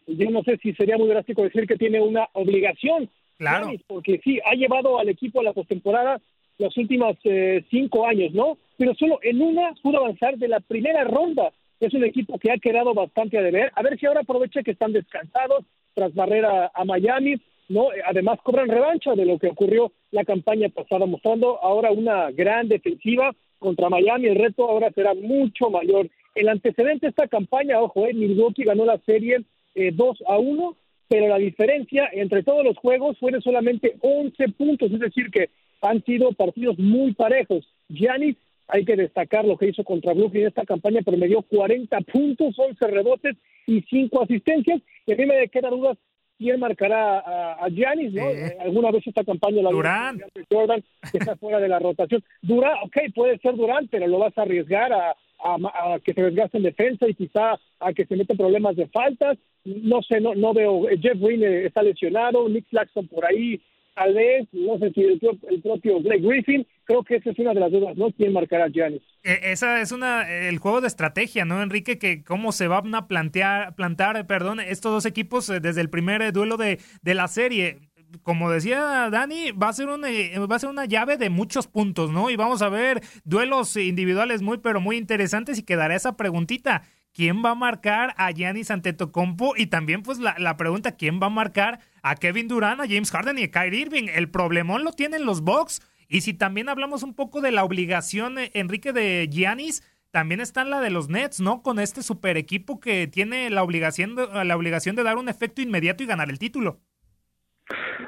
Yo 0.07 0.29
no 0.29 0.43
sé 0.43 0.57
si 0.57 0.73
sería 0.73 0.97
muy 0.97 1.07
drástico 1.07 1.43
decir 1.43 1.67
que 1.67 1.75
tiene 1.75 2.01
una 2.01 2.27
obligación. 2.33 3.09
Claro. 3.37 3.71
porque 3.87 4.19
sí, 4.21 4.37
ha 4.45 4.53
llevado 4.53 4.99
al 4.99 5.07
equipo 5.07 5.39
a 5.39 5.43
la 5.43 5.53
postemporada 5.53 6.19
los 6.59 6.75
últimos 6.77 7.17
eh, 7.23 7.63
cinco 7.71 8.05
años, 8.05 8.33
¿no? 8.33 8.57
Pero 8.77 8.93
solo 8.93 9.19
en 9.23 9.41
una 9.41 9.73
pudo 9.81 9.99
avanzar 9.99 10.37
de 10.37 10.47
la 10.47 10.59
primera 10.59 11.03
ronda. 11.05 11.51
Es 11.79 11.93
un 11.93 12.03
equipo 12.03 12.37
que 12.37 12.51
ha 12.51 12.57
quedado 12.57 12.93
bastante 12.93 13.37
a 13.37 13.41
deber. 13.41 13.71
A 13.75 13.81
ver 13.81 13.97
si 13.97 14.05
ahora 14.05 14.21
aprovecha 14.21 14.61
que 14.61 14.71
están 14.71 14.91
descansados 14.91 15.65
tras 15.95 16.13
barrera 16.13 16.69
a 16.73 16.85
Miami, 16.85 17.41
¿no? 17.69 17.87
Además 18.05 18.39
cobran 18.43 18.67
revancha 18.67 19.15
de 19.15 19.25
lo 19.25 19.39
que 19.39 19.47
ocurrió 19.47 19.93
la 20.11 20.25
campaña 20.25 20.67
pasada, 20.69 21.05
mostrando 21.05 21.63
ahora 21.63 21.91
una 21.91 22.31
gran 22.31 22.67
defensiva 22.67 23.33
contra 23.57 23.89
Miami. 23.89 24.27
El 24.27 24.35
reto 24.35 24.69
ahora 24.69 24.91
será 24.91 25.13
mucho 25.13 25.69
mayor. 25.69 26.09
El 26.35 26.49
antecedente 26.49 27.07
de 27.07 27.11
esta 27.11 27.27
campaña, 27.27 27.81
ojo, 27.81 28.05
eh, 28.05 28.13
Milwaukee 28.13 28.63
ganó 28.63 28.85
la 28.85 28.97
serie 28.99 29.41
eh, 29.75 29.91
2 29.93 30.23
a 30.27 30.37
1, 30.37 30.75
pero 31.07 31.27
la 31.27 31.37
diferencia 31.37 32.09
entre 32.11 32.43
todos 32.43 32.65
los 32.65 32.77
juegos 32.77 33.17
fue 33.17 33.31
de 33.31 33.41
solamente 33.41 33.95
11 34.01 34.49
puntos, 34.49 34.91
es 34.91 34.99
decir, 34.99 35.31
que 35.31 35.49
han 35.81 36.03
sido 36.03 36.31
partidos 36.33 36.77
muy 36.77 37.13
parejos. 37.13 37.65
Giannis, 37.89 38.37
hay 38.67 38.85
que 38.85 38.95
destacar 38.95 39.45
lo 39.45 39.57
que 39.57 39.69
hizo 39.69 39.83
contra 39.83 40.13
Brooklyn 40.13 40.43
en 40.43 40.47
esta 40.49 40.65
campaña, 40.65 41.01
pero 41.03 41.17
me 41.17 41.27
dio 41.27 41.41
40 41.41 41.99
puntos, 42.01 42.57
11 42.57 42.87
rebotes 42.87 43.35
y 43.65 43.81
5 43.81 44.23
asistencias. 44.23 44.81
Y 45.05 45.13
a 45.13 45.15
mí 45.15 45.25
me 45.25 45.47
queda 45.49 45.69
dudas 45.69 45.97
quién 46.37 46.59
marcará 46.59 47.19
a, 47.19 47.65
a 47.65 47.69
Giannis, 47.69 48.13
¿no? 48.13 48.29
Eh, 48.29 48.57
alguna 48.59 48.91
vez 48.91 49.05
esta 49.05 49.23
campaña 49.23 49.61
la 49.61 49.71
Durán. 49.71 50.21
Jordan, 50.49 50.83
que 51.11 51.17
está 51.17 51.35
fuera 51.35 51.59
de 51.59 51.67
la 51.67 51.79
rotación. 51.79 52.23
Durán, 52.41 52.75
ok, 52.83 52.97
puede 53.13 53.37
ser 53.39 53.55
Durán, 53.55 53.87
pero 53.89 54.07
lo 54.07 54.19
vas 54.19 54.37
a 54.37 54.43
arriesgar 54.43 54.93
a, 54.93 55.15
a, 55.43 55.99
que 56.03 56.13
se 56.13 56.21
desgaste 56.21 56.57
en 56.57 56.63
defensa 56.63 57.07
y 57.07 57.13
quizá 57.13 57.59
a 57.79 57.93
que 57.93 58.05
se 58.05 58.15
meten 58.15 58.37
problemas 58.37 58.75
de 58.75 58.87
faltas. 58.87 59.37
No 59.65 60.01
sé, 60.01 60.21
no, 60.21 60.35
no 60.35 60.53
veo. 60.53 60.83
Jeff 61.01 61.19
Green 61.19 61.43
eh, 61.43 61.65
está 61.65 61.81
lesionado, 61.81 62.47
Nick 62.47 62.67
Claxton 62.69 63.07
por 63.07 63.25
ahí 63.25 63.59
tal 63.99 64.13
vez, 64.13 64.47
no 64.53 64.77
sé 64.79 64.91
si 64.93 65.01
el, 65.01 65.61
propio 65.61 65.99
Blake 65.99 66.21
Griffin, 66.21 66.65
creo 66.85 67.03
que 67.03 67.17
esa 67.17 67.31
es 67.31 67.39
una 67.39 67.53
de 67.53 67.59
las 67.59 67.71
dudas, 67.71 67.97
¿no? 67.97 68.09
¿Quién 68.13 68.31
marcará 68.31 68.65
a 68.65 68.69
Giannis? 68.69 69.01
E, 69.23 69.51
esa 69.51 69.81
es 69.81 69.91
una, 69.91 70.47
el 70.47 70.57
juego 70.57 70.79
de 70.79 70.87
estrategia, 70.87 71.43
¿no, 71.43 71.61
Enrique? 71.61 71.99
Que 71.99 72.23
cómo 72.23 72.53
se 72.53 72.69
van 72.69 72.95
a 72.95 73.09
plantear, 73.09 73.75
plantar, 73.75 74.25
perdón, 74.25 74.61
estos 74.61 74.93
dos 74.93 75.05
equipos 75.05 75.49
eh, 75.49 75.59
desde 75.59 75.81
el 75.81 75.89
primer 75.89 76.21
eh, 76.21 76.31
duelo 76.31 76.55
de, 76.55 76.79
de 77.01 77.13
la 77.13 77.27
serie 77.27 77.89
como 78.23 78.49
decía 78.49 79.09
Dani, 79.11 79.51
va 79.51 79.69
a 79.69 79.73
ser 79.73 79.87
una, 79.87 80.09
eh, 80.09 80.39
va 80.39 80.55
a 80.55 80.59
ser 80.59 80.69
una 80.69 80.85
llave 80.85 81.17
de 81.17 81.29
muchos 81.29 81.67
puntos, 81.67 82.11
¿no? 82.11 82.29
Y 82.29 82.35
vamos 82.35 82.61
a 82.61 82.69
ver 82.69 83.01
duelos 83.23 83.75
individuales 83.77 84.41
muy, 84.41 84.57
pero 84.57 84.81
muy 84.81 84.97
interesantes 84.97 85.59
y 85.59 85.63
quedará 85.63 85.95
esa 85.95 86.17
preguntita. 86.17 86.83
¿Quién 87.19 87.43
va 87.43 87.49
a 87.49 87.55
marcar 87.55 88.13
a 88.15 88.31
Giannis 88.31 88.71
Antetokounmpo? 88.71 89.55
Y 89.57 89.67
también, 89.67 90.03
pues, 90.03 90.19
la, 90.19 90.35
la 90.37 90.55
pregunta, 90.55 90.95
¿quién 90.95 91.19
va 91.21 91.25
a 91.25 91.29
marcar 91.29 91.81
a 92.01 92.15
Kevin 92.15 92.47
Durant, 92.47 92.79
a 92.79 92.87
James 92.87 93.11
Harden 93.11 93.37
y 93.37 93.43
a 93.43 93.51
Kyrie 93.51 93.81
Irving. 93.81 94.07
El 94.07 94.29
problemón 94.29 94.85
lo 94.85 94.93
tienen 94.93 95.25
los 95.25 95.41
Bucks. 95.41 95.81
Y 96.07 96.21
si 96.21 96.33
también 96.33 96.69
hablamos 96.69 97.03
un 97.03 97.13
poco 97.13 97.41
de 97.41 97.51
la 97.51 97.65
obligación, 97.65 98.39
eh, 98.39 98.51
Enrique, 98.53 98.93
de 98.93 99.27
Giannis, 99.29 99.83
también 100.11 100.39
está 100.39 100.63
la 100.63 100.79
de 100.79 100.91
los 100.91 101.09
Nets, 101.09 101.41
¿no? 101.41 101.61
Con 101.61 101.77
este 101.77 102.03
super 102.03 102.37
equipo 102.37 102.79
que 102.79 103.07
tiene 103.07 103.49
la 103.49 103.63
obligación 103.63 104.15
de, 104.15 104.45
la 104.45 104.55
obligación 104.55 104.95
de 104.95 105.03
dar 105.03 105.17
un 105.17 105.27
efecto 105.27 105.61
inmediato 105.61 106.03
y 106.03 106.07
ganar 106.07 106.29
el 106.29 106.39
título. 106.39 106.79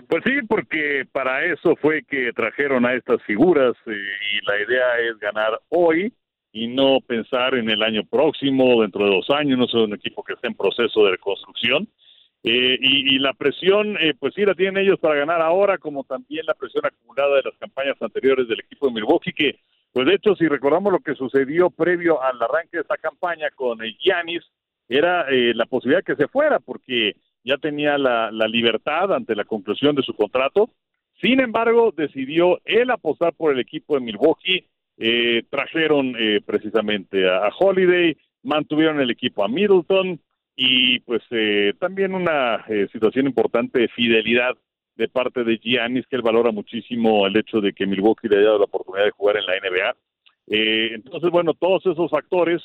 Pues 0.07 0.23
sí, 0.23 0.39
porque 0.47 1.05
para 1.11 1.43
eso 1.43 1.75
fue 1.81 2.03
que 2.03 2.31
trajeron 2.33 2.85
a 2.85 2.93
estas 2.93 3.21
figuras 3.23 3.73
eh, 3.87 3.91
y 3.91 4.45
la 4.45 4.57
idea 4.61 4.99
es 5.11 5.19
ganar 5.19 5.59
hoy 5.67 6.13
y 6.51 6.67
no 6.67 6.99
pensar 7.05 7.55
en 7.55 7.69
el 7.69 7.81
año 7.81 8.03
próximo, 8.03 8.81
dentro 8.81 9.05
de 9.05 9.11
dos 9.11 9.29
años, 9.29 9.57
no 9.57 9.67
soy 9.67 9.83
un 9.83 9.93
equipo 9.93 10.23
que 10.23 10.33
esté 10.33 10.47
en 10.47 10.55
proceso 10.55 11.05
de 11.05 11.11
reconstrucción. 11.11 11.87
Eh, 12.43 12.77
y, 12.81 13.19
la 13.19 13.33
presión, 13.33 13.97
eh, 13.99 14.15
pues 14.19 14.33
sí, 14.33 14.43
la 14.43 14.55
tienen 14.55 14.83
ellos 14.83 14.99
para 14.99 15.15
ganar 15.15 15.41
ahora, 15.41 15.77
como 15.77 16.03
también 16.03 16.43
la 16.47 16.55
presión 16.55 16.83
acumulada 16.85 17.35
de 17.35 17.43
las 17.43 17.57
campañas 17.59 17.95
anteriores 18.01 18.47
del 18.47 18.61
equipo 18.61 18.87
de 18.87 18.93
Milwaukee, 18.93 19.31
que, 19.31 19.59
pues 19.93 20.07
de 20.07 20.15
hecho, 20.15 20.35
si 20.35 20.47
recordamos 20.47 20.91
lo 20.91 20.99
que 20.99 21.13
sucedió 21.13 21.69
previo 21.69 22.21
al 22.21 22.41
arranque 22.41 22.77
de 22.77 22.81
esta 22.81 22.97
campaña 22.97 23.51
con 23.51 23.77
Giannis, 23.99 24.43
era 24.89 25.27
eh, 25.29 25.53
la 25.53 25.67
posibilidad 25.67 26.03
que 26.03 26.15
se 26.15 26.27
fuera, 26.27 26.59
porque 26.59 27.15
ya 27.43 27.57
tenía 27.57 27.97
la, 27.97 28.29
libertad 28.47 29.13
ante 29.13 29.35
la 29.35 29.45
conclusión 29.45 29.95
de 29.95 30.03
su 30.03 30.13
contrato. 30.13 30.69
Sin 31.21 31.39
embargo, 31.39 31.93
decidió 31.95 32.59
él 32.65 32.89
apostar 32.89 33.33
por 33.33 33.53
el 33.53 33.59
equipo 33.59 33.95
de 33.95 34.01
Milwaukee. 34.01 34.65
Trajeron 35.49 36.13
precisamente 36.45 37.27
a 37.29 37.49
Holiday, 37.57 38.15
mantuvieron 38.43 38.99
el 38.99 39.09
equipo 39.09 39.43
a 39.43 39.47
Middleton, 39.47 40.19
y 40.55 40.99
pues 40.99 41.23
eh, 41.31 41.73
también 41.79 42.13
una 42.13 42.63
eh, 42.67 42.87
situación 42.91 43.25
importante 43.25 43.79
de 43.79 43.87
fidelidad 43.87 44.55
de 44.95 45.07
parte 45.07 45.43
de 45.43 45.57
Giannis, 45.57 46.05
que 46.07 46.17
él 46.17 46.21
valora 46.21 46.51
muchísimo 46.51 47.25
el 47.25 47.35
hecho 47.37 47.61
de 47.61 47.73
que 47.73 47.87
Milwaukee 47.87 48.27
le 48.27 48.37
haya 48.37 48.47
dado 48.47 48.59
la 48.59 48.65
oportunidad 48.65 49.05
de 49.05 49.11
jugar 49.11 49.37
en 49.37 49.45
la 49.45 49.53
NBA. 49.53 49.95
Eh, 50.47 50.91
entonces, 50.93 51.31
bueno, 51.31 51.53
todos 51.53 51.85
esos 51.85 52.11
factores, 52.11 52.61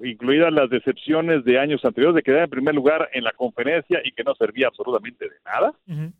incluidas 0.00 0.52
las 0.52 0.68
decepciones 0.68 1.44
de 1.44 1.58
años 1.58 1.84
anteriores 1.84 2.16
de 2.16 2.22
quedar 2.22 2.44
en 2.44 2.50
primer 2.50 2.74
lugar 2.74 3.08
en 3.14 3.24
la 3.24 3.32
conferencia 3.32 4.00
y 4.04 4.12
que 4.12 4.24
no 4.24 4.34
servía 4.34 4.66
absolutamente 4.68 5.24
de 5.24 5.36
nada, 5.44 5.72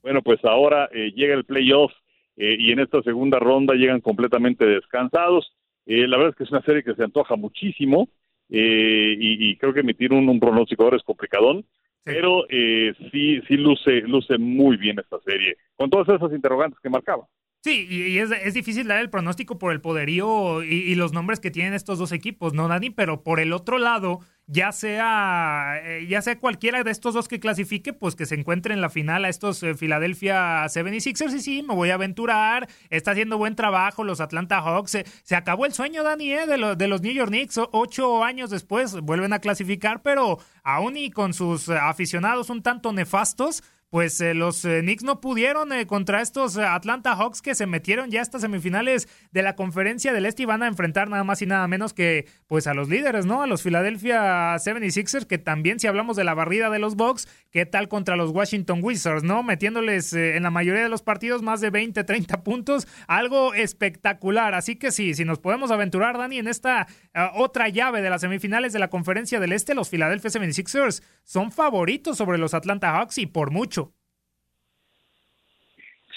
bueno, 0.03 0.23
pues 0.23 0.45
ahora 0.45 0.89
llega 0.91 1.35
el 1.35 1.45
playoff 1.45 1.93
y 2.37 2.73
en 2.73 2.81
esta 2.81 3.03
segunda 3.03 3.39
ronda 3.39 3.75
llegan 3.75 4.01
completamente 4.01 4.65
descansados. 4.65 5.53
La 5.97 6.17
verdad 6.17 6.31
es 6.31 6.37
que 6.37 6.45
es 6.45 6.51
una 6.51 6.63
serie 6.63 6.83
que 6.83 6.95
se 6.95 7.05
antoja 7.05 7.37
muchísimo. 7.37 8.09
Eh, 8.51 9.17
y, 9.19 9.57
creo 9.57 9.75
que 9.75 9.81
emitir 9.81 10.13
un, 10.13 10.29
un 10.29 10.41
pronóstico 10.41 10.83
ahora 10.83 10.97
es 10.97 11.03
complicadón, 11.03 11.67
pero 12.03 12.47
eh, 12.49 12.95
sí, 13.13 13.41
sí 13.47 13.57
luce, 13.57 14.01
luce 14.03 14.39
muy 14.39 14.79
bien 14.79 14.99
esta 14.99 15.19
serie, 15.21 15.57
con 15.77 15.91
todas 15.91 16.09
esas 16.09 16.33
interrogantes 16.33 16.81
que 16.81 16.89
marcaba. 16.89 17.27
Sí, 17.61 17.87
y 17.91 18.19
es, 18.19 18.31
es, 18.31 18.55
difícil 18.55 18.87
dar 18.87 19.01
el 19.01 19.11
pronóstico 19.11 19.59
por 19.59 19.73
el 19.73 19.81
poderío 19.81 20.63
y, 20.63 20.75
y, 20.75 20.95
los 20.95 21.13
nombres 21.13 21.41
que 21.41 21.51
tienen 21.51 21.75
estos 21.75 21.99
dos 21.99 22.13
equipos, 22.13 22.55
¿no, 22.55 22.69
Dani? 22.69 22.91
Pero 22.91 23.23
por 23.23 23.41
el 23.41 23.53
otro 23.53 23.79
lado, 23.79 24.21
ya 24.51 24.73
sea, 24.73 25.79
eh, 25.85 26.07
ya 26.09 26.23
sea 26.23 26.39
cualquiera 26.39 26.83
de 26.83 26.91
estos 26.91 27.13
dos 27.13 27.29
que 27.29 27.39
clasifique, 27.39 27.93
pues 27.93 28.17
que 28.17 28.25
se 28.25 28.35
encuentre 28.35 28.73
en 28.73 28.81
la 28.81 28.89
final 28.89 29.27
a 29.27 29.29
estos 29.29 29.63
eh, 29.63 29.75
Philadelphia 29.75 30.65
76ers. 30.65 31.35
Y 31.35 31.41
sí, 31.41 31.63
me 31.63 31.75
voy 31.75 31.91
a 31.91 31.95
aventurar. 31.95 32.67
Está 32.89 33.11
haciendo 33.11 33.37
buen 33.37 33.55
trabajo 33.55 34.05
los 34.05 34.23
Atlanta 34.23 34.63
Hawks. 34.63 34.97
Se, 35.23 35.37
acabó 35.37 35.67
el 35.67 35.75
sueño, 35.75 36.03
Dani, 36.03 36.33
¿eh? 36.33 36.47
de, 36.47 36.77
de 36.77 36.89
los 36.89 37.03
New 37.03 37.13
York 37.13 37.29
Knicks. 37.29 37.61
ocho 37.73 38.25
años 38.25 38.49
después 38.49 38.99
vuelven 39.03 39.35
a 39.35 39.39
clasificar, 39.39 40.01
pero 40.01 40.39
aún 40.63 40.97
y 40.97 41.11
con 41.11 41.35
sus 41.35 41.69
aficionados 41.69 42.49
un 42.49 42.63
tanto 42.63 42.93
nefastos, 42.95 43.63
pues 43.91 44.21
eh, 44.21 44.35
los 44.35 44.65
eh, 44.65 44.81
Knicks 44.83 45.03
no 45.03 45.21
pudieron 45.21 45.73
eh, 45.73 45.87
contra 45.87 46.21
estos 46.21 46.59
Atlanta 46.59 47.17
Hawks 47.17 47.41
que 47.41 47.55
se 47.55 47.67
metieron 47.67 48.11
ya 48.11 48.21
hasta 48.21 48.39
semifinales 48.39 49.09
de 49.33 49.43
la 49.43 49.57
conferencia 49.57 50.13
del 50.13 50.27
Este 50.27 50.43
y 50.43 50.47
van 50.47 50.63
a 50.63 50.67
enfrentar 50.67 51.09
nada 51.09 51.25
más 51.25 51.41
y 51.41 51.47
nada 51.47 51.67
menos 51.69 51.95
que 51.95 52.27
pues 52.47 52.67
a 52.67 52.75
los 52.75 52.89
líderes, 52.89 53.25
¿no? 53.25 53.43
A 53.43 53.47
los 53.47 53.63
Philadelphia 53.63 54.57
76ers 54.57 55.27
que 55.27 55.39
también 55.39 55.81
si 55.81 55.87
hablamos 55.87 56.17
de 56.17 56.25
la 56.25 56.35
barrida 56.35 56.69
de 56.69 56.79
los 56.79 56.97
Bucks, 56.97 57.29
¿qué 57.51 57.65
tal 57.65 57.89
contra 57.89 58.17
los 58.17 58.31
Washington 58.31 58.81
Wizards, 58.83 59.23
¿no? 59.23 59.43
Metiéndoles 59.43 60.13
en 60.13 60.43
la 60.43 60.51
mayoría 60.51 60.83
de 60.83 60.89
los 60.89 61.03
partidos 61.03 61.43
más 61.43 61.61
de 61.61 61.71
20, 61.71 62.05
30 62.05 62.43
puntos, 62.43 62.87
algo 63.07 63.55
espectacular. 63.55 64.55
Así 64.55 64.77
que 64.77 64.91
sí, 64.91 65.15
si 65.15 65.25
nos 65.25 65.39
podemos 65.39 65.71
aventurar, 65.71 66.19
Dani, 66.19 66.39
en 66.39 66.49
esta 66.49 66.87
otra 67.35 67.69
llave 67.69 68.03
de 68.03 68.11
las 68.11 68.21
semifinales 68.21 68.73
de 68.73 68.79
la 68.79 68.91
conferencia 68.91 69.41
del 69.41 69.53
Este, 69.53 69.75
los 69.75 69.89
Philadelphia 69.89 70.31
76ers 70.31 71.03
son 71.25 71.53
favoritos 71.53 72.17
sobre 72.17 72.39
los 72.39 72.55
Atlanta 72.55 72.93
Hawks 72.93 73.19
y 73.19 73.27
por 73.27 73.51
mucho 73.51 73.78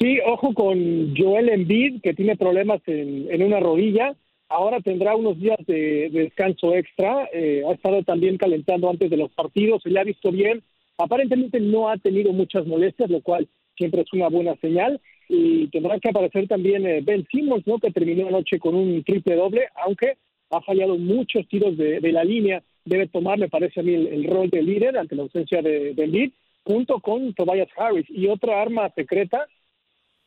Sí, 0.02 0.18
ojo 0.26 0.56
con 0.56 1.16
Joel 1.16 1.50
Embiid, 1.50 2.02
que 2.02 2.16
tiene 2.16 2.36
problemas 2.36 2.82
en, 2.88 3.44
una 3.44 3.60
rodilla. 3.60 4.16
Ahora 4.50 4.82
tendrá 4.82 5.16
unos 5.16 5.40
días 5.40 5.60
de, 5.68 6.10
descanso 6.10 6.74
extra. 6.74 7.30
Eh, 7.32 7.62
ha 7.70 7.74
estado 7.74 8.02
también 8.02 8.38
calentando 8.38 8.90
antes 8.90 9.12
de 9.12 9.18
los 9.18 9.32
partidos. 9.34 9.84
Se 9.84 9.92
le 9.92 10.00
ha 10.00 10.04
visto 10.04 10.32
bien. 10.32 10.64
Aparentemente 10.98 11.60
no 11.60 11.88
ha 11.88 11.98
tenido 11.98 12.34
muchas 12.34 12.66
molestias, 12.66 13.12
lo 13.12 13.22
cual 13.22 13.48
siempre 13.78 14.02
es 14.02 14.12
una 14.12 14.30
buena 14.30 14.56
señal. 14.56 15.00
Y 15.30 15.68
tendrá 15.68 16.00
que 16.00 16.10
aparecer 16.10 16.48
también 16.48 16.84
eh, 16.88 17.02
Ben 17.04 17.28
Simmons, 17.32 17.68
¿no? 17.68 17.78
que 17.78 17.92
terminó 17.92 18.28
anoche 18.28 18.58
con 18.58 18.74
un 18.74 19.04
triple 19.04 19.36
doble, 19.36 19.68
aunque 19.86 20.18
ha 20.50 20.62
fallado 20.62 20.98
muchos 20.98 21.48
tiros 21.48 21.78
de, 21.78 22.02
la 22.12 22.24
línea. 22.24 22.64
Debe 22.86 23.06
tomar, 23.06 23.38
me 23.38 23.50
parece 23.50 23.82
a 23.82 23.84
mí, 23.84 23.94
el, 23.94 24.24
rol 24.24 24.50
de 24.50 24.64
líder 24.64 24.98
ante 24.98 25.16
la 25.16 25.22
ausencia 25.22 25.62
de, 25.62 25.94
de 25.94 26.04
Embiid, 26.04 26.32
junto 26.64 27.00
con 27.02 27.36
Tobias 27.36 27.70
Harris. 27.78 28.08
Y 28.10 28.30
otra 28.30 28.64
arma 28.64 28.90
secreta 28.96 29.46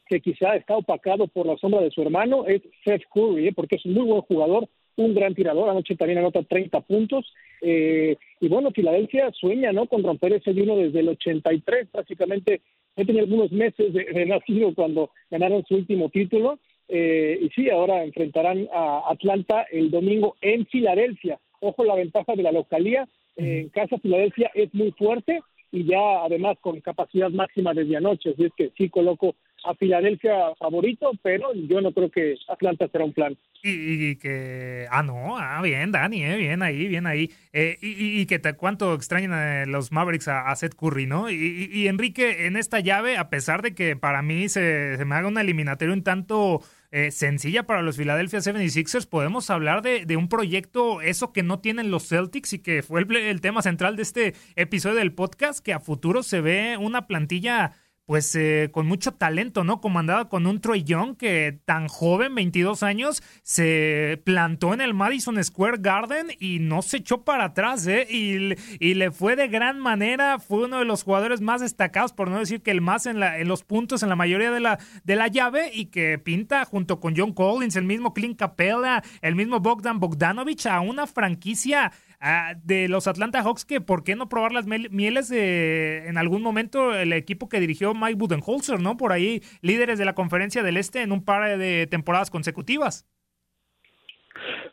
que 0.06 0.20
quizá 0.20 0.56
está 0.56 0.76
opacado 0.76 1.28
por 1.28 1.46
la 1.46 1.56
sombra 1.56 1.80
de 1.80 1.90
su 1.90 2.02
hermano 2.02 2.46
es 2.46 2.62
Seth 2.84 3.04
Curry, 3.12 3.48
¿eh? 3.48 3.52
porque 3.54 3.76
es 3.76 3.84
un 3.86 3.94
muy 3.94 4.06
buen 4.06 4.20
jugador, 4.22 4.68
un 4.96 5.14
gran 5.14 5.34
tirador, 5.34 5.68
anoche 5.68 5.96
también 5.96 6.18
anota 6.18 6.42
30 6.42 6.80
puntos, 6.82 7.32
eh, 7.62 8.16
y 8.40 8.48
bueno, 8.48 8.70
Filadelfia 8.70 9.32
sueña, 9.32 9.72
¿no?, 9.72 9.86
con 9.86 10.02
romper 10.02 10.34
ese 10.34 10.50
uno 10.50 10.76
desde 10.76 11.00
el 11.00 11.08
83, 11.08 11.88
prácticamente, 11.90 12.60
he 12.96 13.04
tenido 13.04 13.24
algunos 13.24 13.50
meses 13.50 13.92
de, 13.92 14.26
nacido 14.26 14.72
cuando 14.74 15.10
ganaron 15.30 15.64
su 15.66 15.74
último 15.74 16.10
título, 16.10 16.58
eh, 16.88 17.38
y 17.40 17.48
sí, 17.50 17.70
ahora 17.70 18.04
enfrentarán 18.04 18.68
a 18.72 19.10
Atlanta 19.10 19.66
el 19.72 19.90
domingo 19.90 20.36
en 20.40 20.66
Filadelfia, 20.66 21.40
ojo 21.60 21.84
la 21.84 21.96
ventaja 21.96 22.34
de 22.36 22.42
la 22.42 22.52
localía, 22.52 23.08
en 23.36 23.68
casa 23.70 23.98
Filadelfia 23.98 24.50
es 24.54 24.72
muy 24.74 24.92
fuerte, 24.92 25.40
y 25.72 25.84
ya 25.86 26.22
además 26.22 26.56
con 26.60 26.80
capacidad 26.80 27.30
máxima 27.30 27.74
desde 27.74 27.96
anoche, 27.96 28.30
así 28.30 28.44
es 28.44 28.52
que 28.56 28.70
sí 28.78 28.88
coloco 28.90 29.34
a 29.64 29.74
Filadelfia 29.74 30.54
favorito, 30.58 31.12
pero 31.22 31.52
yo 31.54 31.80
no 31.80 31.92
creo 31.92 32.10
que 32.10 32.36
Atlanta 32.48 32.88
será 32.88 33.04
un 33.04 33.12
plan. 33.12 33.36
Y, 33.66 34.16
que, 34.16 34.86
ah, 34.90 35.02
no, 35.02 35.38
ah, 35.38 35.62
bien, 35.62 35.90
Dani, 35.90 36.22
eh, 36.22 36.36
bien 36.36 36.62
ahí, 36.62 36.86
bien 36.86 37.06
ahí. 37.06 37.30
Eh, 37.54 37.78
y, 37.80 38.20
y, 38.20 38.26
que 38.26 38.38
te, 38.38 38.52
cuánto 38.52 38.92
extrañan 38.92 39.32
a 39.32 39.64
los 39.64 39.90
Mavericks 39.90 40.28
a, 40.28 40.54
Seth 40.54 40.74
Curry, 40.74 41.06
¿no? 41.06 41.30
Y, 41.30 41.88
Enrique, 41.88 42.46
en 42.46 42.56
esta 42.56 42.80
llave, 42.80 43.16
a 43.16 43.30
pesar 43.30 43.62
de 43.62 43.74
que 43.74 43.96
para 43.96 44.20
mí 44.20 44.50
se, 44.50 44.98
se 44.98 45.04
me 45.06 45.14
haga 45.14 45.28
una 45.28 45.40
eliminatoria 45.40 45.94
un 45.94 46.02
tanto 46.02 46.60
eh, 46.90 47.10
sencilla 47.10 47.62
para 47.62 47.80
los 47.80 47.96
Philadelphia 47.96 48.40
76ers, 48.40 49.08
podemos 49.08 49.48
hablar 49.48 49.80
de, 49.80 50.04
de, 50.04 50.16
un 50.18 50.28
proyecto, 50.28 51.00
eso 51.00 51.32
que 51.32 51.42
no 51.42 51.58
tienen 51.58 51.90
los 51.90 52.06
Celtics 52.06 52.52
y 52.52 52.58
que 52.58 52.82
fue 52.82 53.00
el, 53.00 53.16
el 53.16 53.40
tema 53.40 53.62
central 53.62 53.96
de 53.96 54.02
este 54.02 54.34
episodio 54.56 54.96
del 54.96 55.12
podcast, 55.12 55.64
que 55.64 55.72
a 55.72 55.80
futuro 55.80 56.22
se 56.22 56.42
ve 56.42 56.76
una 56.78 57.06
plantilla 57.06 57.72
pues 58.06 58.34
eh, 58.36 58.68
con 58.72 58.86
mucho 58.86 59.12
talento, 59.12 59.64
¿no? 59.64 59.80
Comandada 59.80 60.28
con 60.28 60.46
un 60.46 60.60
Troy 60.60 60.82
Young 60.82 61.16
que 61.16 61.58
tan 61.64 61.88
joven, 61.88 62.34
22 62.34 62.82
años, 62.82 63.22
se 63.42 64.20
plantó 64.24 64.74
en 64.74 64.80
el 64.80 64.92
Madison 64.92 65.42
Square 65.42 65.78
Garden 65.80 66.28
y 66.38 66.58
no 66.58 66.82
se 66.82 66.98
echó 66.98 67.24
para 67.24 67.44
atrás, 67.44 67.86
¿eh? 67.86 68.06
Y, 68.10 68.54
y, 68.78 68.94
le 68.94 69.10
fue 69.10 69.36
de 69.36 69.48
gran 69.48 69.78
manera, 69.78 70.38
fue 70.38 70.64
uno 70.64 70.78
de 70.78 70.84
los 70.84 71.02
jugadores 71.02 71.40
más 71.40 71.62
destacados, 71.62 72.12
por 72.12 72.30
no 72.30 72.38
decir 72.38 72.62
que 72.62 72.70
el 72.70 72.80
más 72.80 73.06
en, 73.06 73.20
la, 73.20 73.38
en 73.38 73.48
los 73.48 73.64
puntos 73.64 74.02
en 74.02 74.10
la 74.10 74.16
mayoría 74.16 74.50
de 74.50 74.60
la, 74.60 74.78
de 75.04 75.16
la 75.16 75.28
llave 75.28 75.70
y 75.72 75.86
que 75.86 76.18
pinta 76.18 76.64
junto 76.64 77.00
con 77.00 77.14
John 77.16 77.32
Collins, 77.32 77.76
el 77.76 77.84
mismo 77.84 78.12
Clint 78.12 78.38
Capella, 78.38 79.02
el 79.22 79.34
mismo 79.34 79.60
Bogdan 79.60 79.98
Bogdanovich 79.98 80.66
a 80.66 80.80
una 80.80 81.06
franquicia 81.06 81.92
Ah, 82.26 82.54
de 82.64 82.88
los 82.88 83.06
Atlanta 83.06 83.42
Hawks 83.42 83.66
que 83.66 83.82
por 83.82 84.02
qué 84.02 84.16
no 84.16 84.30
probar 84.30 84.50
las 84.50 84.66
mieles 84.66 85.28
de, 85.28 86.08
en 86.08 86.16
algún 86.16 86.40
momento 86.40 86.94
el 86.94 87.12
equipo 87.12 87.50
que 87.50 87.60
dirigió 87.60 87.92
Mike 87.92 88.14
Budenholzer, 88.14 88.80
¿no? 88.80 88.96
Por 88.96 89.12
ahí 89.12 89.42
líderes 89.60 89.98
de 89.98 90.06
la 90.06 90.14
conferencia 90.14 90.62
del 90.62 90.78
Este 90.78 91.02
en 91.02 91.12
un 91.12 91.22
par 91.22 91.58
de 91.58 91.86
temporadas 91.86 92.30
consecutivas. 92.30 93.06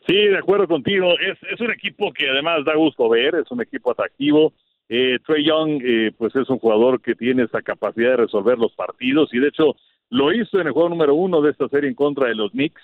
Sí, 0.06 0.14
de 0.14 0.38
acuerdo 0.38 0.66
contigo. 0.66 1.12
Es, 1.18 1.36
es 1.52 1.60
un 1.60 1.70
equipo 1.70 2.10
que 2.14 2.30
además 2.30 2.64
da 2.64 2.74
gusto 2.74 3.06
ver, 3.10 3.34
es 3.34 3.50
un 3.50 3.60
equipo 3.60 3.90
atractivo. 3.90 4.54
Eh, 4.88 5.18
Trey 5.26 5.44
Young, 5.44 5.82
eh, 5.84 6.10
pues 6.16 6.34
es 6.34 6.48
un 6.48 6.58
jugador 6.58 7.02
que 7.02 7.14
tiene 7.14 7.42
esa 7.42 7.60
capacidad 7.60 8.12
de 8.12 8.16
resolver 8.16 8.56
los 8.56 8.72
partidos 8.72 9.28
y 9.34 9.40
de 9.40 9.48
hecho 9.48 9.76
lo 10.08 10.32
hizo 10.32 10.58
en 10.58 10.68
el 10.68 10.72
juego 10.72 10.88
número 10.88 11.14
uno 11.14 11.42
de 11.42 11.50
esta 11.50 11.68
serie 11.68 11.90
en 11.90 11.96
contra 11.96 12.28
de 12.28 12.34
los 12.34 12.52
Knicks, 12.52 12.82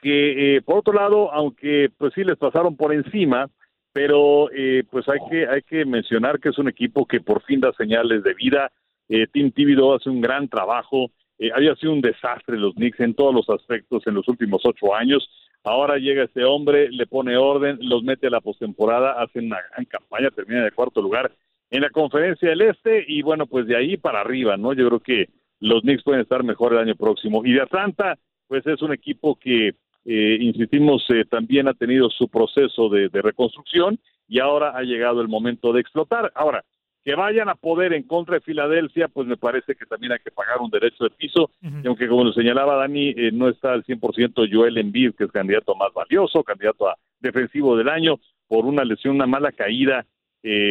que 0.00 0.56
eh, 0.56 0.62
por 0.62 0.78
otro 0.78 0.94
lado, 0.94 1.30
aunque 1.34 1.90
pues 1.98 2.14
sí 2.14 2.24
les 2.24 2.38
pasaron 2.38 2.78
por 2.78 2.94
encima, 2.94 3.50
pero 3.96 4.50
eh, 4.52 4.84
pues 4.90 5.08
hay 5.08 5.20
que 5.30 5.48
hay 5.48 5.62
que 5.62 5.86
mencionar 5.86 6.38
que 6.38 6.50
es 6.50 6.58
un 6.58 6.68
equipo 6.68 7.06
que 7.06 7.22
por 7.22 7.42
fin 7.44 7.60
da 7.60 7.72
señales 7.72 8.22
de 8.22 8.34
vida. 8.34 8.70
Eh, 9.08 9.26
Tim 9.32 9.50
Thibodeau 9.52 9.94
hace 9.94 10.10
un 10.10 10.20
gran 10.20 10.48
trabajo. 10.48 11.10
Eh, 11.38 11.48
había 11.54 11.74
sido 11.76 11.94
un 11.94 12.02
desastre 12.02 12.58
los 12.58 12.74
Knicks 12.74 13.00
en 13.00 13.14
todos 13.14 13.34
los 13.34 13.48
aspectos 13.48 14.06
en 14.06 14.12
los 14.12 14.28
últimos 14.28 14.60
ocho 14.66 14.94
años. 14.94 15.26
Ahora 15.64 15.96
llega 15.96 16.24
este 16.24 16.44
hombre, 16.44 16.90
le 16.90 17.06
pone 17.06 17.38
orden, 17.38 17.78
los 17.80 18.02
mete 18.02 18.26
a 18.26 18.30
la 18.30 18.42
postemporada, 18.42 19.12
hacen 19.12 19.46
una 19.46 19.60
gran 19.70 19.86
campaña, 19.86 20.30
termina 20.30 20.62
de 20.62 20.72
cuarto 20.72 21.00
lugar 21.00 21.32
en 21.70 21.80
la 21.80 21.88
conferencia 21.88 22.50
del 22.50 22.60
Este 22.60 23.02
y 23.08 23.22
bueno, 23.22 23.46
pues 23.46 23.66
de 23.66 23.78
ahí 23.78 23.96
para 23.96 24.20
arriba, 24.20 24.58
¿no? 24.58 24.74
Yo 24.74 24.88
creo 24.88 25.00
que 25.00 25.30
los 25.60 25.80
Knicks 25.80 26.02
pueden 26.02 26.20
estar 26.20 26.44
mejor 26.44 26.74
el 26.74 26.80
año 26.80 26.96
próximo. 26.96 27.46
Y 27.46 27.54
de 27.54 27.62
Atlanta, 27.62 28.18
pues 28.46 28.66
es 28.66 28.82
un 28.82 28.92
equipo 28.92 29.36
que 29.36 29.74
eh, 30.08 30.38
insistimos, 30.40 31.04
eh, 31.10 31.24
también 31.28 31.66
ha 31.66 31.74
tenido 31.74 32.08
su 32.10 32.28
proceso 32.28 32.88
de, 32.88 33.08
reconstrucción 33.12 33.98
y 34.28 34.38
ahora 34.38 34.70
ha 34.76 34.82
llegado 34.82 35.20
el 35.20 35.26
momento 35.26 35.72
de 35.72 35.80
explotar. 35.80 36.30
Ahora, 36.36 36.64
que 37.04 37.16
vayan 37.16 37.48
a 37.48 37.56
poder 37.56 37.92
en 37.92 38.04
contra 38.04 38.36
de 38.36 38.40
Filadelfia, 38.40 39.08
pues 39.08 39.26
me 39.26 39.36
parece 39.36 39.74
que 39.74 39.84
también 39.84 40.12
hay 40.12 40.20
que 40.20 40.30
pagar 40.30 40.60
un 40.60 40.70
derecho 40.70 41.04
de 41.04 41.10
piso, 41.10 41.50
y 41.60 41.86
aunque 41.86 42.06
como 42.06 42.22
lo 42.22 42.32
señalaba 42.32 42.76
Dani, 42.76 43.14
eh, 43.16 43.30
no 43.32 43.48
está 43.48 43.72
al 43.72 43.84
100% 43.84 44.48
Joel 44.50 44.78
Embiid, 44.78 45.14
que 45.14 45.24
es 45.24 45.32
candidato 45.32 45.74
más 45.74 45.92
valioso, 45.92 46.44
candidato 46.44 46.88
a 46.88 46.96
defensivo 47.18 47.76
del 47.76 47.88
año, 47.88 48.20
por 48.46 48.64
una 48.64 48.84
lesión, 48.84 49.16
una 49.16 49.26
mala 49.26 49.50
caída 49.52 50.06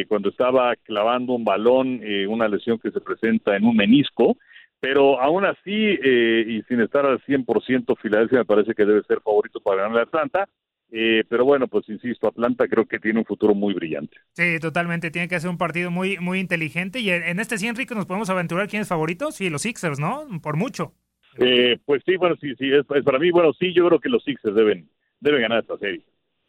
cuando 0.07 0.29
estaba 0.29 0.73
clavando 0.77 1.33
un 1.33 1.43
balón, 1.43 1.99
una 2.29 2.47
lesión 2.47 2.79
que 2.79 2.91
se 2.91 3.01
presenta 3.01 3.57
en 3.57 3.65
un 3.65 3.75
menisco, 3.75 4.37
pero 4.85 5.19
aún 5.19 5.45
así, 5.45 5.71
eh, 5.73 6.45
y 6.47 6.61
sin 6.67 6.79
estar 6.79 7.07
al 7.07 7.19
100%, 7.23 7.95
Filadelfia 7.95 8.37
me 8.37 8.45
parece 8.45 8.75
que 8.75 8.85
debe 8.85 9.01
ser 9.01 9.19
favorito 9.19 9.59
para 9.59 9.81
ganar 9.81 9.97
a 9.97 10.03
Atlanta. 10.03 10.47
Eh, 10.91 11.23
pero 11.27 11.43
bueno, 11.43 11.67
pues 11.67 11.89
insisto, 11.89 12.27
Atlanta 12.27 12.67
creo 12.67 12.85
que 12.85 12.99
tiene 12.99 13.17
un 13.17 13.25
futuro 13.25 13.55
muy 13.55 13.73
brillante. 13.73 14.15
Sí, 14.33 14.59
totalmente. 14.61 15.09
Tiene 15.09 15.27
que 15.27 15.39
ser 15.39 15.49
un 15.49 15.57
partido 15.57 15.89
muy, 15.89 16.19
muy 16.19 16.39
inteligente. 16.39 16.99
Y 16.99 17.09
en 17.09 17.39
este 17.39 17.57
sí, 17.57 17.67
Enrique, 17.67 17.95
nos 17.95 18.05
podemos 18.05 18.29
aventurar 18.29 18.67
quién 18.67 18.83
es 18.83 18.87
favorito. 18.87 19.31
Sí, 19.31 19.49
los 19.49 19.63
Sixers, 19.63 19.99
¿no? 19.99 20.27
Por 20.43 20.55
mucho. 20.55 20.93
Eh, 21.39 21.79
pues 21.83 22.03
sí, 22.05 22.15
bueno, 22.17 22.35
sí, 22.39 22.53
sí, 22.55 22.69
es, 22.71 22.85
para 22.85 23.17
mí, 23.17 23.31
bueno, 23.31 23.53
sí, 23.53 23.73
yo 23.73 23.87
creo 23.87 23.99
que 23.99 24.09
los 24.09 24.23
Sixers 24.23 24.53
deben, 24.53 24.87
deben 25.19 25.41
ganar 25.41 25.61
esta 25.61 25.79
serie. 25.79 26.05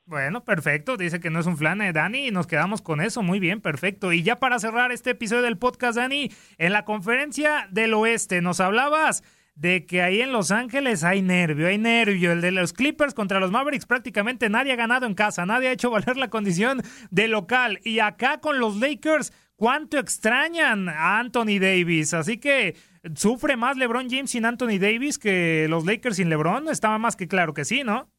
Bueno, 0.07 0.45
perfecto. 0.45 0.97
Dice 0.97 1.19
que 1.19 1.31
no 1.31 1.40
es 1.40 1.47
un 1.47 1.57
flan, 1.57 1.83
eh, 1.83 1.92
Dani, 1.92 2.29
y 2.29 2.31
nos 2.31 2.47
quedamos 2.47 2.81
con 2.81 3.01
eso. 3.01 3.25
Muy 3.25 3.40
bien, 3.40 3.61
perfecto. 3.61 4.12
Y 4.12 4.23
ya 4.23 4.38
para 4.38 4.61
cerrar 4.61 4.92
este 4.92 5.11
episodio 5.11 5.42
del 5.42 5.59
podcast, 5.59 5.97
Dani, 5.97 6.31
en 6.59 6.73
la 6.73 6.85
conferencia 6.85 7.66
del 7.73 7.92
oeste 7.92 8.40
nos 8.40 8.61
hablabas 8.61 9.25
de 9.57 9.85
que 9.85 10.03
ahí 10.03 10.21
en 10.21 10.31
Los 10.31 10.53
Ángeles 10.53 11.03
hay 11.03 11.23
nervio, 11.23 11.66
hay 11.66 11.79
nervio. 11.79 12.31
El 12.31 12.40
de 12.40 12.53
los 12.53 12.73
Clippers 12.73 13.14
contra 13.14 13.40
los 13.40 13.51
Mavericks 13.51 13.87
prácticamente 13.87 14.49
nadie 14.49 14.73
ha 14.73 14.77
ganado 14.77 15.07
en 15.07 15.14
casa, 15.14 15.45
nadie 15.45 15.69
ha 15.69 15.73
hecho 15.73 15.90
valer 15.90 16.16
la 16.16 16.31
condición 16.31 16.83
de 17.11 17.27
local. 17.27 17.81
Y 17.83 17.99
acá 17.99 18.38
con 18.38 18.61
los 18.61 18.77
Lakers, 18.77 19.33
¿cuánto 19.57 19.99
extrañan 19.99 20.88
a 20.88 21.19
Anthony 21.19 21.59
Davis? 21.59 22.14
Así 22.14 22.38
que 22.38 22.77
¿Sufre 23.14 23.57
más 23.57 23.77
LeBron 23.77 24.09
James 24.11 24.31
sin 24.31 24.45
Anthony 24.45 24.79
Davis 24.81 25.19
que 25.19 25.66
los 25.69 25.85
Lakers 25.85 26.16
sin 26.16 26.29
LeBron? 26.29 26.69
Estaba 26.69 26.99
más 26.99 27.14
que 27.14 27.29
claro 27.29 27.55
que 27.55 27.64
sí, 27.64 27.83
¿no? 27.85 28.11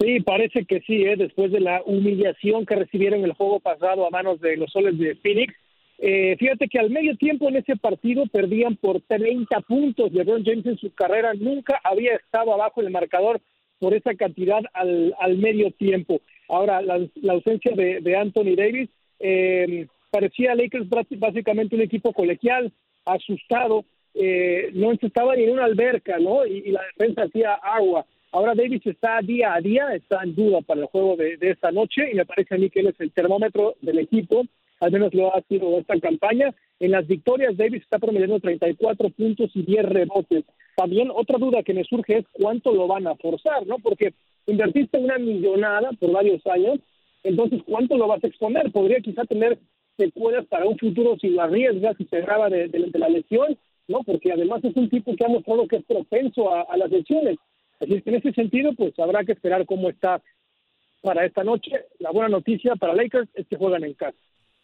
Sí, 0.00 0.20
parece 0.20 0.64
que 0.64 0.80
sí, 0.80 1.02
¿eh? 1.04 1.16
después 1.16 1.50
de 1.50 1.60
la 1.60 1.82
humillación 1.84 2.64
que 2.64 2.76
recibieron 2.76 3.24
el 3.24 3.32
juego 3.32 3.58
pasado 3.58 4.06
a 4.06 4.10
manos 4.10 4.40
de 4.40 4.56
los 4.56 4.70
soles 4.70 4.96
de 4.98 5.16
Phoenix. 5.16 5.54
Eh, 5.98 6.36
fíjate 6.38 6.68
que 6.68 6.78
al 6.78 6.90
medio 6.90 7.16
tiempo 7.16 7.48
en 7.48 7.56
ese 7.56 7.76
partido 7.76 8.24
perdían 8.26 8.76
por 8.76 9.00
30 9.00 9.60
puntos. 9.62 10.12
LeBron 10.12 10.44
James 10.44 10.66
en 10.66 10.78
su 10.78 10.94
carrera 10.94 11.34
nunca 11.34 11.80
había 11.82 12.14
estado 12.14 12.54
abajo 12.54 12.80
el 12.80 12.90
marcador 12.90 13.40
por 13.80 13.94
esa 13.94 14.14
cantidad 14.14 14.60
al, 14.72 15.14
al 15.18 15.38
medio 15.38 15.72
tiempo. 15.72 16.20
Ahora, 16.48 16.80
la, 16.80 17.32
ausencia 17.32 17.72
de, 17.74 18.16
Anthony 18.16 18.54
Davis 18.56 18.88
eh, 19.18 19.86
parecía 20.10 20.54
Lakers 20.54 20.88
básicamente 21.18 21.76
un 21.76 21.82
equipo 21.82 22.12
colegial, 22.12 22.72
asustado, 23.04 23.84
eh, 24.14 24.70
no 24.72 24.92
estaba 24.92 25.36
ni 25.36 25.44
en 25.44 25.50
una 25.50 25.64
alberca, 25.64 26.18
¿no? 26.18 26.46
Y, 26.46 26.70
la 26.70 26.82
defensa 26.96 27.22
hacía 27.24 27.54
agua. 27.54 28.06
Ahora 28.32 28.54
Davis 28.54 28.86
está 28.86 29.20
día 29.22 29.54
a 29.54 29.60
día, 29.60 29.94
está 29.94 30.22
en 30.22 30.34
duda 30.34 30.60
para 30.60 30.82
el 30.82 30.86
juego 30.86 31.16
de, 31.16 31.36
de 31.36 31.50
esta 31.50 31.70
noche 31.70 32.10
y 32.12 32.14
me 32.14 32.26
parece 32.26 32.54
a 32.54 32.58
mí 32.58 32.68
que 32.70 32.80
él 32.80 32.88
es 32.88 33.00
el 33.00 33.10
termómetro 33.12 33.74
del 33.80 33.98
equipo 34.00 34.44
al 34.80 34.92
menos 34.92 35.12
lo 35.14 35.34
ha 35.34 35.42
sido 35.42 35.78
esta 35.78 35.98
campaña. 36.00 36.54
En 36.80 36.92
las 36.92 37.06
victorias, 37.06 37.56
Davis 37.56 37.82
está 37.82 37.98
promediando 37.98 38.38
34 38.40 39.10
puntos 39.10 39.50
y 39.54 39.62
10 39.62 39.84
rebotes. 39.86 40.44
También 40.76 41.10
otra 41.12 41.38
duda 41.38 41.62
que 41.62 41.74
me 41.74 41.84
surge 41.84 42.18
es 42.18 42.24
cuánto 42.32 42.72
lo 42.72 42.86
van 42.86 43.06
a 43.06 43.16
forzar, 43.16 43.66
¿no? 43.66 43.78
Porque 43.78 44.14
invertiste 44.46 44.98
una 44.98 45.18
millonada 45.18 45.90
por 45.98 46.12
varios 46.12 46.46
años, 46.46 46.78
entonces 47.24 47.62
¿cuánto 47.66 47.96
lo 47.96 48.06
vas 48.06 48.22
a 48.22 48.28
exponer? 48.28 48.70
Podría 48.70 49.00
quizá 49.00 49.24
tener 49.24 49.58
secuelas 49.96 50.46
para 50.46 50.66
un 50.66 50.78
futuro 50.78 51.16
si 51.20 51.30
lo 51.30 51.42
arriesgas 51.42 51.96
y 51.98 52.04
se 52.04 52.20
graba 52.20 52.48
de, 52.48 52.68
la 52.94 53.08
lesión, 53.08 53.58
¿no? 53.88 54.04
Porque 54.04 54.30
además 54.30 54.62
es 54.62 54.76
un 54.76 54.88
tipo 54.88 55.16
que 55.16 55.24
ha 55.24 55.28
mostrado 55.28 55.66
que 55.66 55.76
es 55.76 55.84
propenso 55.84 56.54
a 56.54 56.76
las 56.76 56.90
lesiones. 56.90 57.38
Así 57.80 58.02
que 58.02 58.10
en 58.10 58.16
ese 58.16 58.32
sentido, 58.32 58.74
pues 58.74 58.98
habrá 58.98 59.24
que 59.24 59.32
esperar 59.32 59.64
cómo 59.66 59.90
está 59.90 60.22
para 61.02 61.24
esta 61.24 61.44
noche. 61.44 61.70
La 61.98 62.10
buena 62.10 62.28
noticia 62.28 62.74
para 62.76 62.94
Lakers 62.94 63.28
es 63.34 63.46
que 63.46 63.56
juegan 63.56 63.84
en 63.84 63.94
casa. 63.94 64.18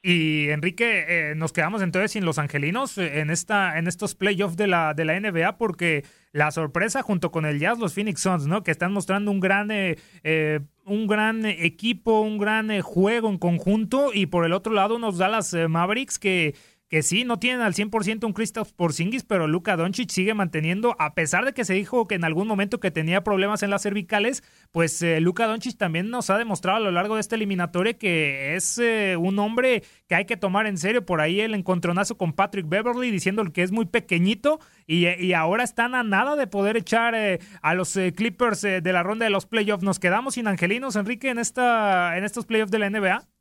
Y 0.06 0.50
Enrique, 0.50 1.06
eh, 1.08 1.34
nos 1.34 1.54
quedamos 1.54 1.80
entonces 1.80 2.12
sin 2.12 2.26
los 2.26 2.38
angelinos 2.38 2.98
eh, 2.98 3.20
en 3.20 3.30
esta 3.30 3.78
en 3.78 3.86
estos 3.86 4.14
playoffs 4.14 4.54
de 4.54 4.66
la 4.66 4.92
de 4.92 5.06
la 5.06 5.18
NBA 5.18 5.56
porque 5.56 6.04
la 6.30 6.50
sorpresa 6.50 7.00
junto 7.00 7.30
con 7.30 7.46
el 7.46 7.58
Jazz, 7.58 7.78
los 7.78 7.94
Phoenix 7.94 8.20
Suns, 8.20 8.46
¿no? 8.46 8.62
Que 8.62 8.70
están 8.70 8.92
mostrando 8.92 9.30
un 9.30 9.40
gran 9.40 9.70
eh, 9.70 10.60
un 10.84 11.06
gran 11.06 11.46
equipo, 11.46 12.20
un 12.20 12.36
gran 12.36 12.82
juego 12.82 13.30
en 13.30 13.38
conjunto 13.38 14.10
y 14.12 14.26
por 14.26 14.44
el 14.44 14.52
otro 14.52 14.74
lado 14.74 14.96
unos 14.96 15.16
Dallas 15.16 15.54
Mavericks 15.54 16.18
que 16.18 16.54
que 16.88 17.02
sí, 17.02 17.24
no 17.24 17.38
tienen 17.38 17.62
al 17.62 17.74
100% 17.74 18.24
un 18.24 18.32
Christoph 18.32 18.72
Porzingis, 18.72 19.24
pero 19.24 19.48
Luka 19.48 19.76
Doncic 19.76 20.10
sigue 20.10 20.34
manteniendo, 20.34 20.94
a 20.98 21.14
pesar 21.14 21.44
de 21.44 21.52
que 21.52 21.64
se 21.64 21.74
dijo 21.74 22.06
que 22.06 22.14
en 22.14 22.24
algún 22.24 22.46
momento 22.46 22.78
que 22.78 22.90
tenía 22.90 23.24
problemas 23.24 23.62
en 23.62 23.70
las 23.70 23.82
cervicales, 23.82 24.44
pues 24.70 25.00
eh, 25.02 25.20
Luka 25.20 25.46
Doncic 25.46 25.76
también 25.76 26.10
nos 26.10 26.30
ha 26.30 26.38
demostrado 26.38 26.76
a 26.78 26.80
lo 26.80 26.90
largo 26.90 27.14
de 27.14 27.22
este 27.22 27.36
eliminatorio 27.36 27.98
que 27.98 28.54
es 28.54 28.78
eh, 28.78 29.16
un 29.18 29.38
hombre 29.38 29.82
que 30.08 30.14
hay 30.14 30.24
que 30.26 30.36
tomar 30.36 30.66
en 30.66 30.76
serio. 30.76 31.06
Por 31.06 31.20
ahí 31.20 31.40
el 31.40 31.54
encontronazo 31.54 32.18
con 32.18 32.32
Patrick 32.32 32.68
Beverly 32.68 33.10
diciendo 33.10 33.42
que 33.52 33.62
es 33.62 33.72
muy 33.72 33.86
pequeñito 33.86 34.60
y, 34.86 35.32
ahora 35.32 35.64
están 35.64 35.94
a 35.94 36.04
nada 36.04 36.36
de 36.36 36.46
poder 36.46 36.76
echar 36.76 37.14
eh, 37.14 37.40
a 37.62 37.74
los 37.74 37.98
Clippers 38.14 38.60
de 38.60 38.92
la 38.92 39.02
ronda 39.02 39.24
de 39.24 39.30
los 39.30 39.46
playoffs. 39.46 39.82
¿Nos 39.82 39.98
quedamos 39.98 40.34
sin 40.34 40.46
angelinos, 40.46 40.96
Enrique, 40.96 41.30
en, 41.30 41.38
esta, 41.38 42.16
en 42.16 42.24
estos 42.24 42.46
playoffs 42.46 42.70
de 42.70 42.78
la 42.78 42.90
NBA? 42.90 43.33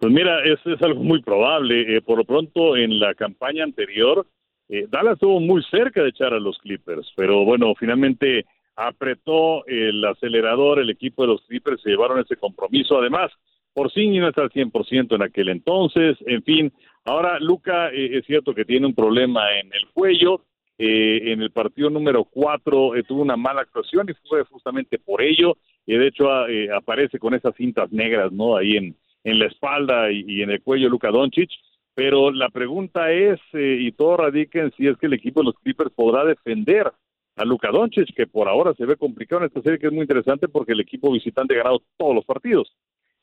Pues 0.00 0.14
mira, 0.14 0.42
es, 0.44 0.58
es 0.64 0.80
algo 0.80 1.04
muy 1.04 1.20
probable. 1.20 1.96
Eh, 1.96 2.00
por 2.00 2.16
lo 2.16 2.24
pronto, 2.24 2.74
en 2.74 2.98
la 2.98 3.14
campaña 3.14 3.64
anterior, 3.64 4.26
eh, 4.70 4.86
Dallas 4.88 5.14
estuvo 5.14 5.40
muy 5.40 5.62
cerca 5.64 6.02
de 6.02 6.08
echar 6.08 6.32
a 6.32 6.40
los 6.40 6.58
Clippers, 6.58 7.12
pero 7.16 7.44
bueno, 7.44 7.74
finalmente 7.78 8.46
apretó 8.76 9.66
el 9.66 10.02
acelerador, 10.02 10.78
el 10.78 10.88
equipo 10.88 11.22
de 11.22 11.28
los 11.28 11.42
Clippers 11.42 11.82
se 11.82 11.90
llevaron 11.90 12.18
ese 12.18 12.36
compromiso. 12.36 12.98
Además, 12.98 13.30
por 13.74 13.92
sí 13.92 14.08
no 14.18 14.28
está 14.28 14.40
al 14.40 14.50
100% 14.50 15.16
en 15.16 15.22
aquel 15.22 15.50
entonces. 15.50 16.16
En 16.24 16.42
fin, 16.44 16.72
ahora 17.04 17.38
Luca 17.38 17.90
eh, 17.90 18.16
es 18.16 18.24
cierto 18.24 18.54
que 18.54 18.64
tiene 18.64 18.86
un 18.86 18.94
problema 18.94 19.52
en 19.58 19.66
el 19.66 19.86
cuello. 19.92 20.40
Eh, 20.78 21.32
en 21.32 21.42
el 21.42 21.50
partido 21.50 21.90
número 21.90 22.24
4 22.24 22.92
tuvo 23.06 23.20
una 23.20 23.36
mala 23.36 23.60
actuación 23.60 24.08
y 24.08 24.14
fue 24.26 24.44
justamente 24.44 24.98
por 24.98 25.20
ello. 25.20 25.58
Y 25.84 25.94
de 25.94 26.06
hecho 26.06 26.30
aparece 26.74 27.18
con 27.18 27.34
esas 27.34 27.54
cintas 27.54 27.92
negras, 27.92 28.32
¿no? 28.32 28.56
Ahí 28.56 28.78
en, 28.78 28.96
en 29.24 29.38
la 29.38 29.46
espalda 29.46 30.10
y, 30.10 30.42
en 30.42 30.50
el 30.50 30.62
cuello 30.62 30.88
Luka 30.88 31.10
Doncic, 31.10 31.50
pero 31.94 32.30
la 32.30 32.48
pregunta 32.48 33.12
es, 33.12 33.40
eh, 33.52 33.78
y 33.80 33.92
todo 33.92 34.16
radica 34.16 34.60
en 34.60 34.72
si 34.72 34.86
es 34.86 34.96
que 34.96 35.06
el 35.06 35.14
equipo 35.14 35.40
de 35.40 35.46
los 35.46 35.58
Clippers 35.58 35.90
podrá 35.92 36.24
defender 36.24 36.90
a 37.36 37.44
Luka 37.44 37.70
Doncic, 37.70 38.14
que 38.14 38.26
por 38.26 38.48
ahora 38.48 38.74
se 38.74 38.86
ve 38.86 38.96
complicado 38.96 39.42
en 39.42 39.48
esta 39.48 39.62
serie, 39.62 39.78
que 39.78 39.86
es 39.86 39.92
muy 39.92 40.02
interesante 40.02 40.48
porque 40.48 40.72
el 40.72 40.80
equipo 40.80 41.12
visitante 41.12 41.54
ha 41.54 41.58
ganado 41.58 41.82
todos 41.96 42.14
los 42.14 42.24
partidos. 42.24 42.74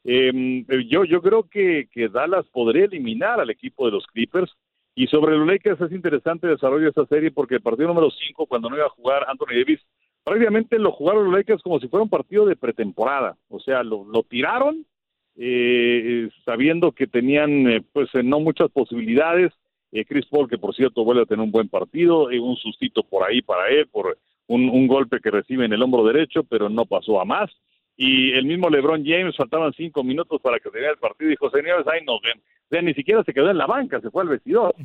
Em, 0.04 0.66
yo, 0.88 1.04
yo 1.04 1.22
creo 1.22 1.44
que, 1.44 1.88
que 1.92 2.08
Dallas 2.08 2.46
podría 2.52 2.86
eliminar 2.86 3.40
al 3.40 3.50
equipo 3.50 3.86
de 3.86 3.92
los 3.92 4.06
Clippers, 4.08 4.52
y 4.98 5.06
sobre 5.06 5.38
los 5.38 5.48
Lakers 5.48 5.80
es 5.80 5.92
interesante 5.92 6.48
el 6.48 6.54
desarrollo 6.54 6.86
de 6.86 6.90
esta 6.90 7.06
serie 7.06 7.30
porque 7.30 7.54
el 7.56 7.62
partido 7.62 7.88
número 7.88 8.10
5, 8.10 8.48
cuando 8.48 8.68
no 8.68 8.78
iba 8.78 8.88
a 8.88 8.90
jugar 8.90 9.26
Anthony 9.28 9.54
Davis, 9.60 9.80
prácticamente 10.24 10.80
lo 10.80 10.92
jugaron 10.92 11.26
los 11.26 11.34
Lakers 11.36 11.62
como 11.62 11.80
si 11.80 11.88
fuera 11.88 12.04
un 12.04 12.10
partido 12.10 12.48
de 12.48 12.56
pretemporada. 12.56 13.38
O 13.48 13.60
sea, 13.60 13.84
lo, 13.84 14.06
lo 14.06 14.24
tiraron 14.24 14.88
eh, 15.38 16.30
sabiendo 16.44 16.92
que 16.92 17.08
tenían 17.08 17.68
eh, 17.68 17.84
pues 17.94 18.10
eh, 18.16 18.24
no 18.24 18.40
muchas 18.40 18.72
posibilidades. 18.72 19.54
Eh, 19.92 20.04
Chris 20.04 20.26
Paul, 20.26 20.50
que 20.50 20.58
por 20.58 20.76
cierto 20.76 21.04
vuelve 21.04 21.24
a 21.24 21.26
tener 21.26 21.44
un 21.44 21.52
buen 21.52 21.70
partido, 21.70 22.26
un 22.26 22.58
sustito 22.58 23.04
por 23.04 23.24
ahí 23.24 23.42
para 23.42 23.70
él, 23.70 23.88
por 23.88 24.18
un, 24.48 24.88
golpe 24.88 25.20
que 25.22 25.32
recibe 25.32 25.66
en 25.66 25.74
el 25.74 25.82
hombro 25.82 26.04
derecho, 26.04 26.44
pero 26.44 26.70
no 26.70 26.86
pasó 26.86 27.22
a 27.22 27.26
más. 27.26 27.50
Y 27.96 28.32
el 28.32 28.46
mismo 28.46 28.70
LeBron 28.70 29.06
James, 29.06 29.36
faltaban 29.36 29.74
cinco 29.74 30.04
minutos 30.04 30.42
para 30.42 30.58
que 30.58 30.70
terminara 30.70 30.94
el 30.94 31.00
partido, 31.00 31.30
dijo, 31.30 31.50
señores, 31.50 31.88
ahí 31.88 32.04
nos 32.06 32.22
ven. 32.22 32.38
O 32.40 32.70
sea, 32.70 32.82
ni 32.82 32.94
siquiera 32.94 33.24
se 33.24 33.34
quedó 33.34 33.50
en 33.50 33.58
la 33.58 33.66
banca, 33.66 34.02
se 34.02 34.12
fue 34.12 34.24
al 34.24 34.30
vestidor. 34.30 34.76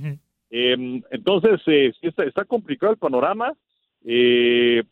Em, 0.51 1.03
entonces, 1.11 1.61
está, 2.01 2.25
está 2.25 2.45
complicado 2.45 2.93
el 2.93 2.99
panorama. 2.99 3.53
Eh, 4.05 4.83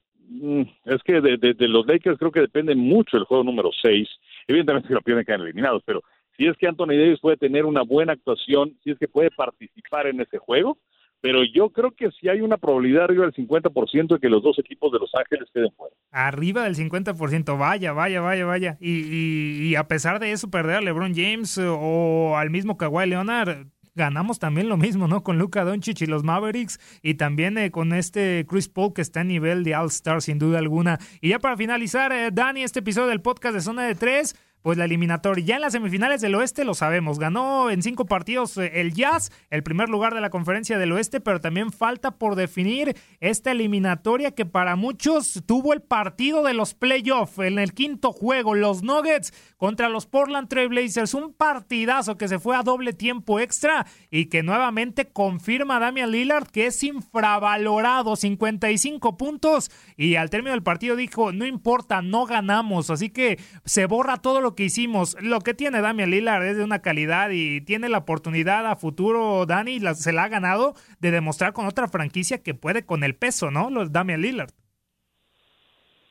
es 0.84 1.02
que 1.02 1.20
de, 1.20 1.68
los 1.68 1.86
Lakers 1.86 2.18
creo 2.18 2.30
que 2.30 2.40
depende 2.40 2.74
mucho 2.74 3.16
el 3.16 3.24
juego 3.24 3.44
número 3.44 3.70
6. 3.82 4.08
Evidentemente 4.46 4.88
si 4.88 4.94
lo 4.94 5.00
pierden 5.00 5.24
quedan 5.24 5.42
eliminados, 5.42 5.82
pero 5.84 6.02
si 6.36 6.46
es 6.46 6.56
que 6.56 6.66
Anthony 6.66 6.96
Davis 6.96 7.20
puede 7.20 7.36
tener 7.36 7.64
una 7.64 7.82
buena 7.82 8.12
actuación, 8.12 8.76
si 8.82 8.90
es 8.90 8.98
que 8.98 9.08
puede 9.08 9.30
participar 9.30 10.06
en 10.06 10.20
ese 10.20 10.38
juego, 10.38 10.78
pero 11.20 11.42
yo 11.44 11.68
creo 11.70 11.90
que 11.90 12.10
si 12.12 12.28
hay 12.28 12.40
una 12.40 12.56
probabilidad 12.56 13.04
arriba 13.04 13.26
del 13.26 13.34
50% 13.34 14.14
de 14.14 14.18
que 14.18 14.30
los 14.30 14.42
dos 14.42 14.58
equipos 14.58 14.90
de 14.90 15.00
Los 15.00 15.10
Ángeles 15.14 15.50
queden 15.52 15.70
fuera. 15.76 15.94
Arriba 16.12 16.64
del 16.64 16.76
50%, 16.76 17.58
vaya, 17.58 17.92
vaya, 17.92 18.20
vaya, 18.22 18.46
vaya. 18.46 18.78
Y, 18.80 19.68
y, 19.68 19.74
a 19.74 19.86
pesar 19.86 20.18
de 20.18 20.32
eso, 20.32 20.50
perder 20.50 20.76
a 20.76 20.80
LeBron 20.80 21.14
James 21.14 21.58
o 21.62 22.36
al 22.38 22.48
mismo 22.48 22.78
Kawhi 22.78 23.06
Leonard, 23.06 23.66
ganamos 23.94 24.38
también 24.38 24.68
lo 24.68 24.76
mismo, 24.76 25.08
¿no? 25.08 25.22
Con 25.22 25.38
Luka 25.38 25.64
Doncic 25.64 26.02
y 26.02 26.06
los 26.06 26.24
Mavericks 26.24 26.78
y 27.02 27.14
también 27.14 27.58
eh, 27.58 27.70
con 27.70 27.92
este 27.92 28.46
Chris 28.48 28.68
Paul 28.68 28.92
que 28.92 29.02
está 29.02 29.20
a 29.20 29.24
nivel 29.24 29.64
de 29.64 29.74
All-Star 29.74 30.22
sin 30.22 30.38
duda 30.38 30.58
alguna. 30.58 30.98
Y 31.20 31.30
ya 31.30 31.38
para 31.38 31.56
finalizar, 31.56 32.12
eh, 32.12 32.30
Dani, 32.32 32.62
este 32.62 32.80
episodio 32.80 33.08
del 33.08 33.20
podcast 33.20 33.54
de 33.54 33.60
Zona 33.60 33.84
de 33.84 33.94
Tres 33.94 34.36
pues 34.62 34.78
la 34.78 34.84
eliminatoria. 34.84 35.44
Ya 35.44 35.54
en 35.56 35.62
las 35.62 35.72
semifinales 35.72 36.20
del 36.20 36.34
oeste 36.34 36.64
lo 36.64 36.74
sabemos, 36.74 37.18
ganó 37.18 37.70
en 37.70 37.82
cinco 37.82 38.06
partidos 38.06 38.56
eh, 38.56 38.80
el 38.80 38.92
Jazz, 38.92 39.32
el 39.50 39.62
primer 39.62 39.88
lugar 39.88 40.14
de 40.14 40.20
la 40.20 40.30
conferencia 40.30 40.78
del 40.78 40.92
oeste, 40.92 41.20
pero 41.20 41.40
también 41.40 41.72
falta 41.72 42.12
por 42.12 42.34
definir 42.34 42.96
esta 43.20 43.52
eliminatoria 43.52 44.32
que 44.32 44.46
para 44.46 44.76
muchos 44.76 45.42
tuvo 45.46 45.72
el 45.72 45.82
partido 45.82 46.42
de 46.42 46.54
los 46.54 46.74
playoffs 46.74 47.38
en 47.38 47.58
el 47.58 47.74
quinto 47.74 48.12
juego, 48.12 48.54
los 48.54 48.82
Nuggets 48.82 49.32
contra 49.56 49.88
los 49.88 50.06
Portland 50.06 50.48
Trailblazers, 50.48 51.14
un 51.14 51.32
partidazo 51.32 52.16
que 52.16 52.28
se 52.28 52.38
fue 52.38 52.56
a 52.56 52.62
doble 52.62 52.92
tiempo 52.92 53.40
extra 53.40 53.86
y 54.10 54.26
que 54.26 54.42
nuevamente 54.42 55.08
confirma 55.08 55.78
Damian 55.78 56.10
Lillard 56.10 56.48
que 56.48 56.66
es 56.66 56.82
infravalorado, 56.82 58.16
55 58.16 59.16
puntos 59.16 59.70
y 59.96 60.16
al 60.16 60.30
término 60.30 60.52
del 60.52 60.62
partido 60.62 60.96
dijo, 60.96 61.32
no 61.32 61.46
importa, 61.46 62.02
no 62.02 62.26
ganamos, 62.26 62.90
así 62.90 63.10
que 63.10 63.38
se 63.64 63.86
borra 63.86 64.16
todo 64.18 64.40
lo 64.40 64.49
que 64.54 64.64
hicimos. 64.64 65.16
Lo 65.20 65.40
que 65.40 65.54
tiene 65.54 65.80
Damian 65.80 66.10
Lillard 66.10 66.44
es 66.44 66.56
de 66.56 66.64
una 66.64 66.82
calidad 66.82 67.30
y 67.30 67.60
tiene 67.60 67.88
la 67.88 67.98
oportunidad 67.98 68.66
a 68.66 68.76
futuro, 68.76 69.46
Dani, 69.46 69.80
se 69.94 70.12
la 70.12 70.24
ha 70.24 70.28
ganado 70.28 70.74
de 71.00 71.10
demostrar 71.10 71.52
con 71.52 71.66
otra 71.66 71.88
franquicia 71.88 72.42
que 72.42 72.54
puede 72.54 72.84
con 72.84 73.04
el 73.04 73.14
peso, 73.14 73.50
¿no? 73.50 73.70
Los 73.70 73.92
Damian 73.92 74.22
Lillard. 74.22 74.50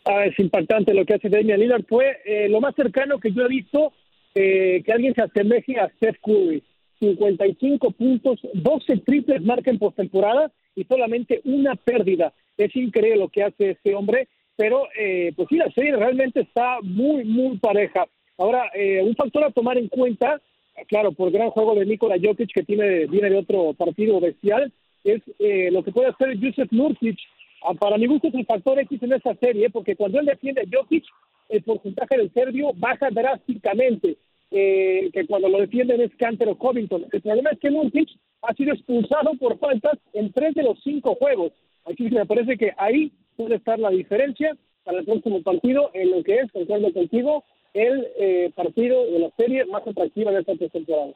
Ah, 0.05 0.25
es 0.25 0.37
impactante 0.39 0.93
lo 0.93 1.05
que 1.05 1.15
hace 1.15 1.29
Damian 1.29 1.59
Lillard. 1.59 1.85
Fue 1.87 2.17
eh, 2.25 2.49
lo 2.49 2.61
más 2.61 2.73
cercano 2.75 3.19
que 3.19 3.31
yo 3.31 3.43
he 3.43 3.47
visto 3.47 3.93
eh, 4.35 4.81
que 4.85 4.91
alguien 4.91 5.13
se 5.13 5.21
asemeje 5.21 5.79
a 5.79 5.89
Steph 5.89 6.17
Curry. 6.23 6.63
55 6.99 7.91
puntos, 7.91 8.39
12 8.53 8.97
triples 9.05 9.41
marca 9.41 9.71
en 9.71 9.79
postemporada 9.79 10.51
y 10.75 10.83
solamente 10.83 11.41
una 11.45 11.75
pérdida. 11.75 12.33
Es 12.57 12.75
increíble 12.75 13.19
lo 13.19 13.29
que 13.29 13.43
hace 13.43 13.71
este 13.71 13.95
hombre, 13.95 14.27
pero 14.55 14.87
eh, 14.99 15.31
pues 15.35 15.47
sí, 15.49 15.55
la 15.55 15.71
serie 15.71 15.95
realmente 15.95 16.41
está 16.41 16.79
muy, 16.81 17.23
muy 17.23 17.57
pareja. 17.57 18.05
Ahora, 18.39 18.71
eh, 18.73 19.03
un 19.03 19.15
factor 19.15 19.43
a 19.43 19.51
tomar 19.51 19.77
en 19.77 19.89
cuenta, 19.89 20.41
claro, 20.87 21.11
por 21.11 21.29
gran 21.29 21.49
juego 21.49 21.75
de 21.75 21.85
Nikola 21.85 22.15
Jokic 22.23 22.53
que 22.53 22.63
tiene 22.63 23.05
viene 23.05 23.29
de 23.29 23.37
otro 23.37 23.73
partido 23.73 24.17
bestial, 24.21 24.71
es 25.03 25.21
eh, 25.39 25.69
lo 25.71 25.83
que 25.83 25.91
puede 25.91 26.07
hacer 26.07 26.37
Yusef 26.39 26.71
Nurkic. 26.71 27.19
Ah, 27.61 27.73
para 27.73 27.97
mi 27.97 28.07
gusto 28.07 28.29
es 28.29 28.35
el 28.35 28.45
factor 28.45 28.79
X 28.79 29.03
en 29.03 29.11
esta 29.11 29.35
serie, 29.35 29.69
porque 29.69 29.97
cuando 29.97 30.21
él 30.21 30.25
defiende 30.25 30.61
a 30.61 30.65
Jokic, 30.71 31.03
el 31.49 31.63
porcentaje 31.63 32.15
del 32.15 32.31
serbio 32.31 32.71
baja 32.75 33.09
drásticamente, 33.11 34.15
eh, 34.51 35.09
que 35.11 35.27
cuando 35.27 35.49
lo 35.49 35.59
defienden 35.59 35.99
es 35.99 36.15
Canter 36.15 36.47
o 36.47 36.57
Covington. 36.57 37.07
El 37.11 37.21
problema 37.21 37.49
es 37.49 37.59
que 37.59 37.69
Nurkic 37.69 38.09
ha 38.43 38.53
sido 38.53 38.73
expulsado 38.73 39.33
por 39.37 39.59
faltas 39.59 39.99
en 40.13 40.31
tres 40.31 40.55
de 40.55 40.63
los 40.63 40.79
cinco 40.81 41.15
juegos. 41.15 41.51
Aquí 41.83 42.09
me 42.09 42.25
parece 42.25 42.57
que 42.57 42.71
ahí 42.77 43.11
puede 43.35 43.55
estar 43.55 43.77
la 43.79 43.89
diferencia 43.89 44.55
para 44.85 44.99
el 44.99 45.05
próximo 45.05 45.41
partido 45.43 45.91
en 45.93 46.11
lo 46.11 46.23
que 46.23 46.37
es, 46.37 46.51
concuerdo 46.53 46.93
contigo, 46.93 47.43
el 47.73 48.07
eh, 48.17 48.51
partido 48.55 49.05
de 49.05 49.19
la 49.19 49.29
serie 49.37 49.65
más 49.65 49.85
atractiva 49.87 50.31
de 50.31 50.39
esta 50.39 50.55
temporada. 50.55 51.13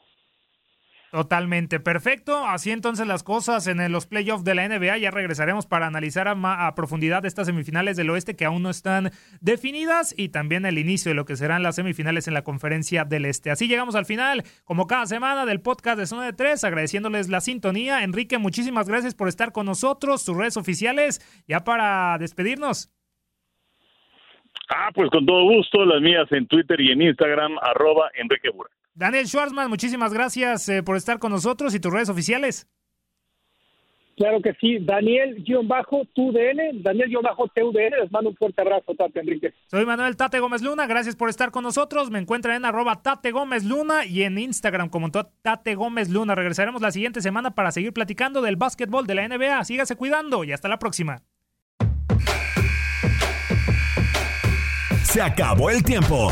Totalmente, 1.14 1.80
perfecto. 1.80 2.44
Así 2.44 2.72
entonces 2.72 3.06
las 3.06 3.22
cosas 3.22 3.68
en 3.68 3.92
los 3.92 4.08
playoffs 4.08 4.44
de 4.44 4.56
la 4.56 4.68
NBA. 4.68 4.98
Ya 4.98 5.12
regresaremos 5.12 5.68
para 5.68 5.86
analizar 5.86 6.28
a, 6.28 6.74
profundidad 6.74 7.24
estas 7.28 7.46
semifinales 7.46 7.98
del 7.98 8.10
oeste 8.10 8.36
que 8.36 8.46
aún 8.46 8.64
no 8.64 8.72
están 8.72 9.12
definidas 9.40 10.16
y 10.18 10.30
también 10.30 10.66
el 10.66 10.80
inicio 10.80 11.12
de 11.12 11.16
lo 11.16 11.26
que 11.26 11.36
serán 11.36 11.62
las 11.62 11.76
semifinales 11.76 12.28
en 12.28 12.34
la 12.34 12.44
conferencia 12.44 13.06
del 13.06 13.26
este. 13.26 13.52
Así 13.52 13.68
llegamos 13.68 13.94
al 13.94 14.08
final, 14.08 14.44
como 14.66 14.88
cada 14.88 15.06
semana, 15.06 15.46
del 15.46 15.62
podcast 15.62 16.00
de 16.00 16.08
Zona 16.08 16.26
de 16.26 16.34
Tres, 16.34 16.64
agradeciéndoles 16.64 17.30
la 17.30 17.42
sintonía. 17.42 18.04
Enrique, 18.04 18.40
muchísimas 18.40 18.88
gracias 18.88 19.14
por 19.14 19.28
estar 19.28 19.52
con 19.52 19.68
nosotros, 19.68 20.24
sus 20.24 20.36
redes 20.36 20.58
oficiales, 20.58 21.22
ya 21.48 21.64
para 21.64 22.18
despedirnos. 22.18 22.90
Ah, 24.76 24.90
pues 24.94 25.10
con 25.12 25.26
todo 25.26 25.44
gusto, 25.44 25.86
las 25.86 26.02
mías 26.02 26.32
en 26.32 26.48
Twitter 26.48 26.82
y 26.82 26.92
en 26.92 27.02
Instagram, 27.02 27.58
arroba 27.62 28.10
Enrique 28.16 28.50
Burak. 28.50 28.72
Daniel 28.96 29.28
Schwarzman, 29.28 29.70
muchísimas 29.70 30.14
gracias 30.14 30.68
eh, 30.70 30.82
por 30.82 30.96
estar 30.96 31.20
con 31.20 31.32
nosotros 31.32 31.76
y 31.76 31.80
tus 31.80 31.94
redes 31.94 32.10
oficiales. 32.10 32.68
Claro 34.16 34.42
que 34.42 34.54
sí, 34.54 34.78
Daniel-TUDN, 34.80 36.84
Daniel-TUDN, 36.84 38.02
les 38.02 38.12
mando 38.12 38.30
un 38.30 38.36
fuerte 38.36 38.62
abrazo, 38.62 38.94
Tate 38.96 39.20
Enrique. 39.20 39.54
Soy 39.68 39.86
Manuel 39.86 40.16
Tate 40.16 40.40
Gómez 40.40 40.62
Luna, 40.62 40.86
gracias 40.86 41.16
por 41.16 41.30
estar 41.30 41.52
con 41.52 41.64
nosotros. 41.64 42.12
Me 42.12 42.20
encuentran 42.20 42.56
en 42.56 42.66
arroba 42.66 43.02
Tate 43.02 43.32
Gómez 43.32 43.64
Luna 43.64 44.06
y 44.06 44.24
en 44.24 44.38
Instagram 44.38 44.90
como 44.90 45.10
Tate 45.12 45.76
Gómez 45.76 46.10
Luna. 46.10 46.36
Regresaremos 46.36 46.82
la 46.82 46.92
siguiente 46.92 47.22
semana 47.22 47.56
para 47.56 47.72
seguir 47.72 47.94
platicando 47.94 48.44
del 48.44 48.56
básquetbol 48.56 49.08
de 49.08 49.16
la 49.16 49.28
NBA. 49.28 49.64
Sígase 49.66 49.96
cuidando 49.96 50.44
y 50.44 50.52
hasta 50.52 50.68
la 50.68 50.78
próxima. 50.78 51.24
Se 55.14 55.22
acabó 55.22 55.70
el 55.70 55.84
tiempo. 55.84 56.32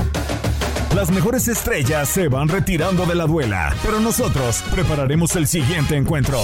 Las 0.96 1.12
mejores 1.12 1.48
estrellas 1.48 2.10
se 2.10 2.28
van 2.28 2.48
retirando 2.48 3.06
de 3.06 3.14
la 3.14 3.28
duela, 3.28 3.76
pero 3.84 4.00
nosotros 4.00 4.64
prepararemos 4.72 5.36
el 5.36 5.46
siguiente 5.46 5.96
encuentro. 5.96 6.40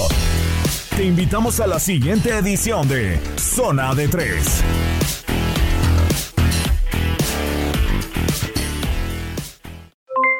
Te 0.96 1.02
invitamos 1.02 1.58
a 1.58 1.66
la 1.66 1.80
siguiente 1.80 2.30
edición 2.30 2.86
de 2.86 3.18
Zona 3.36 3.92
de 3.92 4.06
Tres. 4.06 4.62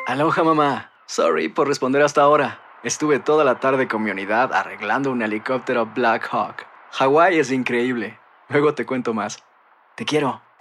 Aloha 0.07 0.45
mamá. 0.45 0.93
Sorry 1.07 1.49
por 1.49 1.67
responder 1.67 2.03
hasta 2.03 2.23
ahora. 2.23 2.61
Estuve 2.85 3.19
toda 3.19 3.43
la 3.43 3.59
tarde 3.59 3.89
con 3.89 4.05
mi 4.05 4.13
unidad 4.13 4.53
arreglando 4.53 5.11
un 5.11 5.21
helicóptero 5.21 5.87
Black 5.87 6.29
Hawk. 6.31 6.65
Hawái 6.93 7.41
es 7.41 7.51
increíble. 7.51 8.21
Luego 8.51 8.73
te 8.75 8.87
cuento 8.87 9.15
más. 9.15 9.43
Te 9.97 10.05
quiero. 10.05 10.48